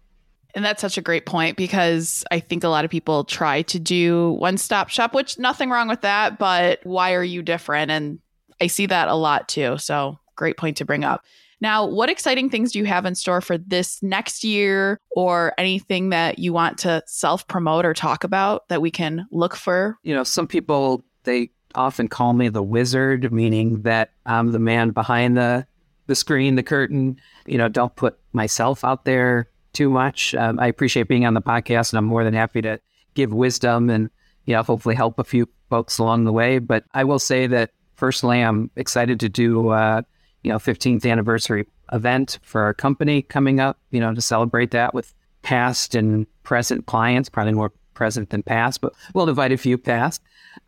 And 0.57 0.65
that's 0.65 0.81
such 0.81 0.97
a 0.97 1.03
great 1.03 1.27
point 1.27 1.59
because 1.59 2.25
I 2.31 2.41
think 2.41 2.65
a 2.65 2.69
lot 2.69 2.87
of 2.87 2.91
people 2.91 3.25
try 3.25 3.61
to 3.63 3.79
do 3.79 4.33
one 4.33 4.57
stop 4.57 4.89
shop, 4.89 5.13
which 5.13 5.39
nothing 5.39 5.69
wrong 5.69 5.87
with 5.87 6.01
that, 6.01 6.39
but 6.39 6.81
why 6.83 7.13
are 7.13 7.23
you 7.23 7.43
different? 7.43 7.91
And 7.91 8.21
I 8.59 8.69
see 8.69 8.87
that 8.87 9.09
a 9.09 9.15
lot 9.15 9.49
too. 9.49 9.77
So, 9.77 10.19
great 10.35 10.57
point 10.57 10.79
to 10.79 10.87
bring 10.87 11.05
up. 11.05 11.23
Now, 11.61 11.87
what 11.87 12.09
exciting 12.09 12.49
things 12.49 12.73
do 12.73 12.79
you 12.79 12.87
have 12.87 13.05
in 13.05 13.15
store 13.15 13.43
for 13.43 13.59
this 13.59 14.03
next 14.03 14.45
year 14.45 14.99
or 15.11 15.53
anything 15.59 16.09
that 16.11 16.39
you 16.39 16.55
want 16.55 16.79
to 16.79 17.03
self 17.07 17.47
promote 17.49 17.85
or 17.85 17.93
talk 17.93 18.25
about 18.25 18.67
that 18.69 18.81
we 18.81 18.91
can 18.91 19.27
look 19.31 19.57
for? 19.57 19.99
You 20.05 20.15
know, 20.15 20.25
some 20.25 20.47
people, 20.47 21.05
they 21.25 21.51
often 21.75 22.09
call 22.09 22.33
me 22.33 22.49
the 22.49 22.63
wizard, 22.63 23.31
meaning 23.31 23.83
that 23.83 24.13
I'm 24.25 24.53
the 24.53 24.59
man 24.59 24.91
behind 24.91 25.37
the, 25.37 25.67
the 26.07 26.15
screen, 26.15 26.57
the 26.57 26.63
curtain. 26.63 27.21
You 27.45 27.59
know, 27.59 27.69
don't 27.69 27.95
put 27.95 28.19
myself 28.33 28.85
out 28.85 29.05
there 29.05 29.51
too 29.77 29.91
much. 29.91 30.35
Um, 30.35 30.59
I 30.59 30.67
appreciate 30.67 31.07
being 31.07 31.27
on 31.27 31.35
the 31.35 31.43
podcast 31.43 31.93
and 31.93 31.99
I'm 31.99 32.07
more 32.07 32.25
than 32.25 32.35
happy 32.35 32.63
to 32.63 32.81
give 33.15 33.33
wisdom 33.33 33.91
and, 33.91 34.09
you 34.47 34.55
know, 34.55 34.63
hopefully 34.63 34.95
help 34.95 35.19
a 35.19 35.25
few 35.25 35.49
folks 35.69 35.99
along 35.99 36.25
the 36.25 36.33
way. 36.33 36.59
But 36.59 36.85
I 36.95 37.05
will 37.05 37.19
say 37.19 37.47
that 37.47 37.71
personally, 37.97 38.41
I'm 38.41 38.71
excited 38.77 39.21
to 39.21 39.29
do, 39.29 39.69
uh, 39.69 40.03
you 40.43 40.51
know, 40.51 40.59
15th 40.59 41.09
anniversary 41.11 41.67
event 41.93 42.39
for 42.43 42.63
our 42.63 42.73
company 42.73 43.21
coming 43.23 43.61
up, 43.61 43.79
you 43.91 44.01
know, 44.01 44.15
to 44.15 44.21
celebrate 44.21 44.71
that 44.71 44.95
with 44.95 45.13
past 45.43 45.95
and 45.95 46.27
present 46.43 46.87
clients, 46.87 47.29
probably 47.29 47.53
more 47.53 47.73
present 47.95 48.31
than 48.31 48.43
past, 48.43 48.81
but 48.81 48.95
we'll 49.15 49.29
invite 49.29 49.53
a 49.53 49.57
few 49.57 49.77
past. 49.77 50.23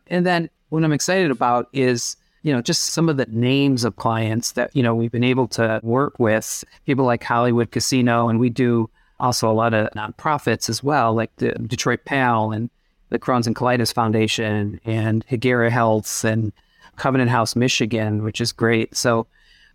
And 0.07 0.25
then 0.25 0.49
what 0.69 0.83
I'm 0.83 0.93
excited 0.93 1.31
about 1.31 1.67
is, 1.73 2.15
you 2.43 2.53
know, 2.53 2.61
just 2.61 2.83
some 2.93 3.09
of 3.09 3.17
the 3.17 3.25
names 3.29 3.83
of 3.83 3.95
clients 3.95 4.53
that, 4.53 4.75
you 4.75 4.83
know, 4.83 4.95
we've 4.95 5.11
been 5.11 5.23
able 5.23 5.47
to 5.49 5.79
work 5.83 6.17
with, 6.19 6.63
people 6.85 7.05
like 7.05 7.23
Hollywood 7.23 7.71
Casino, 7.71 8.29
and 8.29 8.39
we 8.39 8.49
do 8.49 8.89
also 9.19 9.49
a 9.49 9.53
lot 9.53 9.73
of 9.73 9.89
nonprofits 9.91 10.69
as 10.69 10.83
well, 10.83 11.13
like 11.13 11.35
the 11.37 11.51
Detroit 11.53 12.05
PAL 12.05 12.51
and 12.51 12.69
the 13.09 13.19
Crohn's 13.19 13.47
and 13.47 13.55
Colitis 13.55 13.93
Foundation 13.93 14.79
and 14.85 15.25
Hegira 15.27 15.69
Health 15.69 16.23
and 16.23 16.51
Covenant 16.95 17.29
House, 17.29 17.55
Michigan, 17.55 18.23
which 18.23 18.39
is 18.39 18.51
great. 18.51 18.95
So 18.95 19.27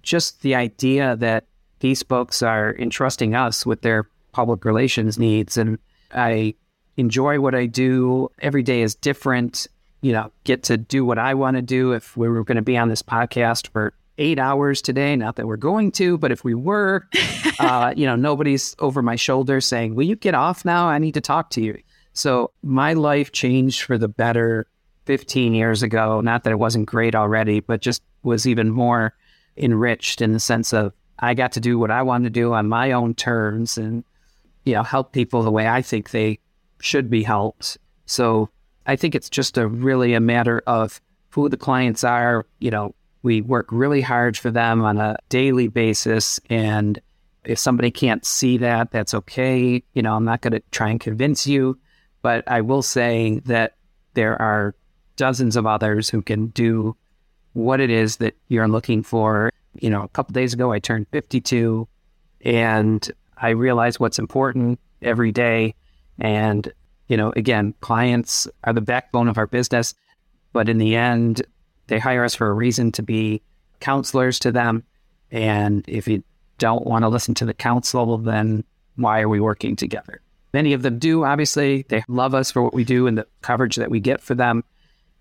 just 0.03 0.43
the 0.43 0.55
idea 0.55 1.17
that 1.17 1.45
these 1.81 2.03
folks 2.03 2.43
are 2.43 2.75
entrusting 2.77 3.35
us 3.35 3.67
with 3.67 3.83
their 3.83 4.09
public 4.33 4.65
relations 4.65 5.19
needs 5.19 5.57
and 5.57 5.79
I 6.13 6.55
enjoy 6.97 7.41
what 7.41 7.55
I 7.55 7.67
do. 7.67 8.31
Every 8.41 8.63
day 8.63 8.83
is 8.83 8.95
different. 8.95 9.67
You 10.01 10.13
know, 10.13 10.31
get 10.45 10.63
to 10.65 10.77
do 10.77 11.05
what 11.05 11.19
I 11.19 11.35
want 11.35 11.57
to 11.57 11.63
do. 11.63 11.93
If 11.93 12.17
we 12.17 12.29
were 12.29 12.45
going 12.45 12.57
to 12.57 12.63
be 12.63 12.77
on 12.77 12.89
this 12.89 13.03
podcast 13.03 13.69
for 13.69 13.95
eight 14.19 14.39
hours 14.39 14.81
today, 14.81 15.17
not 15.17 15.37
that 15.37 15.47
we're 15.47 15.57
going 15.57 15.91
to, 15.93 16.19
but 16.19 16.31
if 16.31 16.45
we 16.45 16.55
were, 16.55 17.09
uh, 17.59 17.93
you 17.97 18.07
know, 18.07 18.17
nobody's 18.17 18.75
over 18.79 19.03
my 19.03 19.17
shoulder 19.17 19.61
saying, 19.61 19.95
Will 19.95 20.07
you 20.07 20.17
get 20.17 20.35
off 20.35 20.65
now? 20.65 20.87
I 20.87 20.99
need 20.99 21.15
to 21.15 21.21
talk 21.21 21.51
to 21.51 21.63
you. 21.63 21.81
So 22.13 22.53
my 22.63 22.93
life 22.93 23.33
changed 23.33 23.83
for 23.83 23.99
the 23.99 24.09
better 24.09 24.67
15 25.07 25.55
years 25.55 25.83
ago. 25.83 26.21
Not 26.21 26.45
that 26.45 26.53
it 26.53 26.59
wasn't 26.59 26.87
great 26.87 27.15
already, 27.15 27.61
but 27.61 27.81
just 27.81 28.03
was 28.23 28.47
even 28.47 28.71
more 28.71 29.15
enriched 29.57 30.21
in 30.21 30.33
the 30.33 30.41
sense 30.41 30.73
of 30.73 30.93
I 31.19 31.35
got 31.35 31.53
to 31.53 31.61
do 31.61 31.79
what 31.79 31.91
I 31.91 32.03
wanted 32.03 32.25
to 32.25 32.41
do 32.41 32.53
on 32.55 32.69
my 32.69 32.93
own 32.93 33.15
terms 33.15 33.79
and, 33.79 34.05
you 34.65 34.75
know, 34.75 34.83
help 34.83 35.13
people 35.13 35.43
the 35.43 35.51
way 35.51 35.69
I 35.69 35.83
think 35.83 36.11
they 36.11 36.39
should 36.81 37.11
be 37.11 37.23
helped. 37.23 37.79
So 38.07 38.51
I 38.87 38.97
think 38.97 39.15
it's 39.15 39.31
just 39.31 39.59
a 39.59 39.67
really 39.67 40.15
a 40.15 40.21
matter 40.21 40.63
of 40.67 41.01
who 41.31 41.49
the 41.49 41.57
clients 41.57 42.05
are. 42.05 42.47
You 42.61 42.71
know, 42.71 42.95
we 43.25 43.41
work 43.41 43.67
really 43.73 44.03
hard 44.03 44.37
for 44.37 44.51
them 44.51 44.83
on 44.83 44.99
a 44.99 45.17
daily 45.31 45.67
basis. 45.67 46.39
And 46.51 47.01
if 47.45 47.59
somebody 47.59 47.91
can't 47.91 48.25
see 48.25 48.59
that, 48.59 48.93
that's 48.93 49.15
okay. 49.15 49.83
You 49.95 50.03
know, 50.03 50.15
I'm 50.15 50.27
not 50.27 50.43
going 50.43 50.53
to 50.53 50.63
try 50.71 50.91
and 50.91 51.01
convince 51.01 51.47
you, 51.47 51.79
but 52.21 52.45
I 52.47 52.61
will 52.61 52.83
say 52.83 53.41
that 53.47 53.77
there 54.13 54.41
are 54.41 54.75
dozens 55.17 55.57
of 55.57 55.67
others 55.67 56.11
who 56.11 56.21
can 56.21 56.49
do 56.49 56.95
what 57.55 57.81
it 57.81 57.89
is 57.89 58.19
that 58.19 58.37
you're 58.49 58.69
looking 58.69 59.03
for. 59.03 59.51
You 59.81 59.89
know, 59.89 60.03
a 60.03 60.09
couple 60.09 60.35
days 60.35 60.53
ago, 60.53 60.71
I 60.71 60.79
turned 60.79 61.07
52 61.11 61.89
and 62.45 63.11
I 63.39 63.51
realized 63.51 64.01
what's 64.01 64.19
important 64.19 64.79
every 65.01 65.33
day. 65.33 65.75
And, 66.19 66.71
you 67.09 67.17
know, 67.17 67.33
again, 67.37 67.75
clients 67.81 68.47
are 68.65 68.75
the 68.75 68.83
backbone 68.83 69.29
of 69.29 69.39
our 69.39 69.47
business, 69.47 69.95
but 70.53 70.69
in 70.69 70.77
the 70.77 70.95
end, 70.95 71.43
they 71.87 71.99
hire 71.99 72.25
us 72.25 72.35
for 72.35 72.49
a 72.49 72.53
reason 72.53 72.93
to 72.93 73.03
be 73.03 73.43
counselors 73.81 74.39
to 74.41 74.53
them. 74.53 74.85
And 75.31 75.85
if 75.89 76.09
you 76.09 76.23
don't 76.59 76.87
want 76.87 77.03
to 77.05 77.09
listen 77.09 77.35
to 77.35 77.45
the 77.45 77.55
counsel, 77.55 78.19
then 78.19 78.65
why 78.97 79.21
are 79.21 79.29
we 79.29 79.41
working 79.41 79.77
together? 79.77 80.21
Many 80.53 80.73
of 80.73 80.83
them 80.83 80.99
do, 80.99 81.25
obviously. 81.25 81.85
They 81.89 82.05
love 82.07 82.35
us 82.35 82.51
for 82.51 82.63
what 82.63 82.75
we 82.75 82.85
do 82.85 83.07
and 83.07 83.19
the 83.19 83.27
coverage 83.43 83.77
that 83.77 83.91
we 83.91 83.99
get 84.01 84.21
for 84.21 84.35
them. 84.35 84.63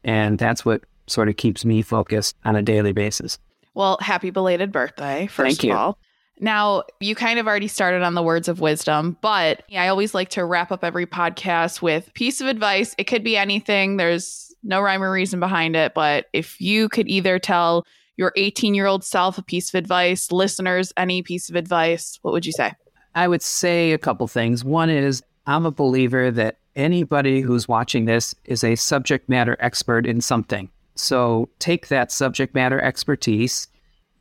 And 0.03 0.37
that's 0.37 0.63
what 0.63 0.83
sort 1.07 1.27
of 1.27 1.37
keeps 1.37 1.65
me 1.65 1.81
focused 1.81 2.35
on 2.45 2.55
a 2.55 2.61
daily 2.61 2.91
basis. 2.91 3.39
Well, 3.73 3.97
happy 3.99 4.29
belated 4.29 4.71
birthday, 4.71 5.27
first 5.27 5.57
Thank 5.57 5.59
of 5.59 5.63
you. 5.65 5.73
all. 5.73 5.97
Now, 6.39 6.83
you 6.99 7.15
kind 7.15 7.39
of 7.39 7.47
already 7.47 7.67
started 7.67 8.03
on 8.03 8.15
the 8.15 8.23
words 8.23 8.47
of 8.47 8.59
wisdom, 8.59 9.17
but 9.21 9.63
I 9.75 9.87
always 9.87 10.13
like 10.13 10.29
to 10.29 10.45
wrap 10.45 10.71
up 10.71 10.83
every 10.83 11.05
podcast 11.05 11.81
with 11.81 12.13
piece 12.13 12.41
of 12.41 12.47
advice. 12.47 12.95
It 12.97 13.05
could 13.05 13.23
be 13.23 13.37
anything. 13.37 13.97
There's 13.97 14.42
no 14.63 14.81
rhyme 14.81 15.03
or 15.03 15.11
reason 15.11 15.39
behind 15.39 15.75
it, 15.75 15.93
but 15.93 16.27
if 16.33 16.59
you 16.59 16.89
could 16.89 17.07
either 17.07 17.39
tell 17.39 17.85
your 18.17 18.31
18 18.35 18.75
year 18.75 18.85
old 18.85 19.03
self 19.03 19.37
a 19.37 19.43
piece 19.43 19.73
of 19.73 19.77
advice, 19.77 20.31
listeners, 20.31 20.93
any 20.97 21.21
piece 21.21 21.49
of 21.49 21.55
advice, 21.55 22.19
what 22.21 22.31
would 22.31 22.45
you 22.45 22.51
say? 22.51 22.73
I 23.15 23.27
would 23.27 23.41
say 23.41 23.91
a 23.91 23.97
couple 23.97 24.27
things. 24.27 24.63
One 24.63 24.89
is 24.89 25.23
I'm 25.45 25.65
a 25.65 25.71
believer 25.71 26.31
that 26.31 26.57
anybody 26.75 27.41
who's 27.41 27.67
watching 27.67 28.05
this 28.05 28.33
is 28.45 28.63
a 28.63 28.75
subject 28.75 29.29
matter 29.29 29.57
expert 29.59 30.05
in 30.05 30.21
something. 30.21 30.69
So 30.95 31.49
take 31.59 31.87
that 31.87 32.11
subject 32.11 32.55
matter 32.55 32.79
expertise, 32.79 33.67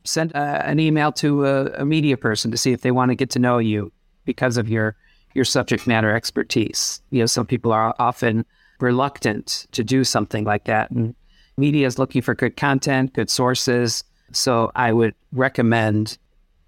send 0.03 0.35
uh, 0.35 0.61
an 0.63 0.79
email 0.79 1.11
to 1.13 1.45
a, 1.45 1.65
a 1.73 1.85
media 1.85 2.17
person 2.17 2.51
to 2.51 2.57
see 2.57 2.71
if 2.71 2.81
they 2.81 2.91
want 2.91 3.09
to 3.09 3.15
get 3.15 3.29
to 3.31 3.39
know 3.39 3.57
you 3.57 3.91
because 4.25 4.57
of 4.57 4.69
your 4.69 4.95
your 5.33 5.45
subject 5.45 5.87
matter 5.87 6.15
expertise. 6.15 7.01
You 7.09 7.21
know, 7.21 7.25
some 7.25 7.47
people 7.47 7.71
are 7.71 7.95
often 7.97 8.45
reluctant 8.83 9.65
to 9.71 9.83
do 9.83 10.03
something 10.03 10.43
like 10.43 10.65
that, 10.65 10.91
and 10.91 11.15
media 11.57 11.87
is 11.87 11.97
looking 11.97 12.21
for 12.21 12.35
good 12.35 12.57
content, 12.57 13.13
good 13.13 13.29
sources. 13.29 14.03
So 14.31 14.71
I 14.75 14.91
would 14.91 15.15
recommend 15.31 16.17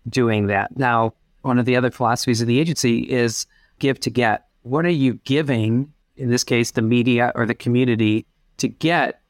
doing 0.09 0.47
that. 0.47 0.75
Now, 0.77 1.13
one 1.41 1.59
of 1.59 1.65
the 1.65 1.75
other 1.75 1.91
philosophies 1.91 2.41
of 2.41 2.47
the 2.47 2.59
agency 2.59 2.99
is 2.99 3.45
give 3.79 3.99
to 3.99 4.09
get 4.09 4.47
what 4.63 4.85
are 4.85 4.89
you 4.89 5.15
giving, 5.25 5.91
in 6.15 6.29
this 6.29 6.43
case, 6.43 6.71
the 6.71 6.81
media 6.81 7.31
or 7.35 7.45
the 7.45 7.53
community, 7.53 8.25
to 8.57 8.67
get 8.67 9.21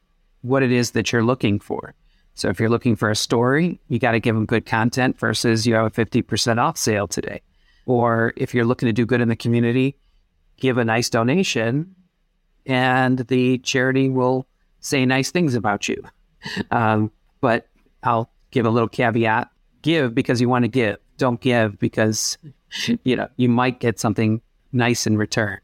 what 0.42 0.62
it 0.62 0.72
is 0.72 0.92
that 0.92 1.12
you're 1.12 1.24
looking 1.24 1.58
for? 1.58 1.94
So 2.34 2.48
if 2.48 2.60
you're 2.60 2.70
looking 2.70 2.96
for 2.96 3.10
a 3.10 3.16
story, 3.16 3.80
you 3.88 3.98
got 3.98 4.12
to 4.12 4.20
give 4.20 4.34
them 4.34 4.46
good 4.46 4.66
content 4.66 5.18
versus 5.18 5.66
you 5.66 5.74
have 5.74 5.86
a 5.86 5.90
50% 5.90 6.58
off 6.58 6.76
sale 6.76 7.06
today. 7.06 7.40
Or 7.86 8.32
if 8.36 8.54
you're 8.54 8.64
looking 8.64 8.86
to 8.86 8.92
do 8.92 9.06
good 9.06 9.20
in 9.20 9.28
the 9.28 9.36
community, 9.36 9.96
give 10.58 10.78
a 10.78 10.84
nice 10.84 11.10
donation 11.10 11.94
and 12.66 13.18
the 13.18 13.58
charity 13.58 14.08
will 14.08 14.46
say 14.80 15.06
nice 15.06 15.30
things 15.30 15.54
about 15.54 15.88
you. 15.88 16.02
Um, 16.70 17.10
but 17.40 17.68
I'll 18.02 18.30
give 18.50 18.66
a 18.66 18.70
little 18.70 18.88
caveat 18.88 19.50
give 19.86 20.14
because 20.14 20.40
you 20.40 20.48
want 20.48 20.64
to 20.64 20.68
give. 20.68 20.96
Don't 21.16 21.40
give 21.40 21.78
because 21.78 22.36
you 23.04 23.16
know 23.16 23.28
you 23.36 23.48
might 23.48 23.80
get 23.80 23.98
something 23.98 24.42
nice 24.72 25.06
in 25.06 25.16
return. 25.16 25.58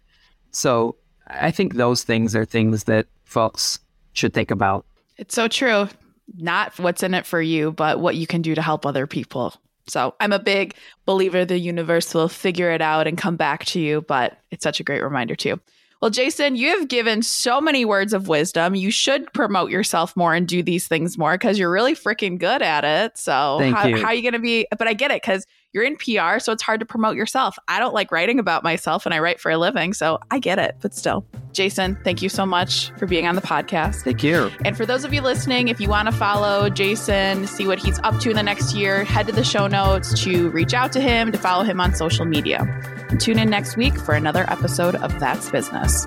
So 0.53 0.97
I 1.27 1.51
think 1.51 1.75
those 1.75 2.05
things 2.05 2.37
are 2.37 2.45
things 2.45 2.85
that 2.85 3.07
folks 3.25 3.81
should 4.13 4.33
think 4.33 4.51
about. 4.51 4.87
It's 5.17 5.35
so 5.35 5.49
true. 5.49 5.89
not 6.37 6.79
what's 6.79 7.03
in 7.03 7.15
it 7.15 7.27
for 7.27 7.43
you, 7.43 7.73
but 7.73 8.01
what 8.01 8.17
you 8.17 8.27
can 8.27 8.43
do 8.43 8.55
to 8.55 8.63
help 8.63 8.87
other 8.87 9.07
people. 9.07 9.55
So 9.89 10.15
I'm 10.21 10.33
a 10.33 10.39
big 10.39 10.75
believer 11.05 11.45
the 11.45 11.59
universe 11.59 12.15
will 12.15 12.29
figure 12.29 12.71
it 12.71 12.81
out 12.81 13.07
and 13.09 13.19
come 13.19 13.37
back 13.37 13.65
to 13.67 13.81
you, 13.81 14.03
but 14.03 14.39
it's 14.51 14.63
such 14.63 14.79
a 14.79 14.85
great 14.85 15.03
reminder 15.03 15.35
too. 15.35 15.61
Well, 16.03 16.11
Jason, 16.11 16.57
you 16.57 16.77
have 16.77 16.89
given 16.89 17.23
so 17.23 17.61
many 17.61 17.85
words 17.85 18.13
of 18.13 18.27
wisdom. 18.27 18.75
You 18.75 18.91
should 18.91 19.33
promote 19.33 19.71
yourself 19.71 20.17
more 20.17 20.35
and 20.35 20.49
do 20.49 20.61
these 20.61 20.89
things 20.89 21.17
more 21.17 21.35
because 21.35 21.61
you're 21.61 21.71
really 21.71 21.95
freaking 21.95 22.41
good 22.41 22.61
at 22.61 22.85
it. 22.85 23.17
So, 23.17 23.59
Thank 23.61 23.77
how, 23.77 23.87
you. 23.87 23.99
how 23.99 24.07
are 24.07 24.15
you 24.15 24.23
going 24.23 24.33
to 24.33 24.41
be? 24.41 24.67
But 24.77 24.89
I 24.89 24.95
get 24.95 25.13
it 25.13 25.23
because 25.23 25.47
you're 25.73 25.85
in 25.85 25.97
PR, 25.97 26.39
so 26.39 26.53
it's 26.53 26.63
hard 26.63 26.81
to 26.81 26.87
promote 26.87 27.17
yourself. 27.17 27.59
I 27.69 27.79
don't 27.79 27.95
like 27.95 28.13
writing 28.13 28.39
about 28.39 28.63
myself 28.63 29.07
and 29.07 29.15
I 29.15 29.19
write 29.21 29.41
for 29.41 29.51
a 29.51 29.59
living, 29.59 29.95
so 29.95 30.19
I 30.31 30.39
get 30.39 30.59
it. 30.59 30.77
But 30.81 30.95
still, 30.95 31.25
Jason, 31.53 31.99
thank 32.05 32.23
you 32.23 32.29
so 32.29 32.45
much 32.45 32.91
for 32.99 33.07
being 33.07 33.27
on 33.27 33.37
the 33.37 33.43
podcast. 33.43 34.03
Thank 34.03 34.23
you. 34.23 34.51
And 34.65 34.77
for 34.77 34.85
those 34.85 35.05
of 35.05 35.15
you 35.15 35.23
listening, 35.23 35.69
if 35.69 35.81
you 35.81 35.89
want 35.89 36.07
to 36.07 36.13
follow 36.13 36.69
Jason, 36.69 37.47
see 37.47 37.67
what 37.67 37.79
he's 37.79 37.99
up 38.01 38.21
to 38.21 38.31
in 38.31 38.37
the 38.37 38.43
next 38.43 38.75
year, 38.75 39.05
head 39.05 39.27
to 39.27 39.33
the 39.33 39.45
show 39.45 39.67
notes 39.67 40.23
to 40.23 40.51
reach 40.51 40.75
out 40.75 40.93
to 40.93 41.01
him, 41.01 41.33
to 41.33 41.39
follow 41.39 41.65
him 41.65 41.81
on 41.81 41.95
social 41.95 42.25
media. 42.25 42.61
And 43.09 43.21
tune 43.21 43.39
in 43.39 43.49
next 43.49 43.77
week 43.77 43.99
for 43.99 44.15
another 44.15 44.45
episode 44.51 44.95
of 44.97 45.19
That's 45.21 45.51
Business. 45.51 46.07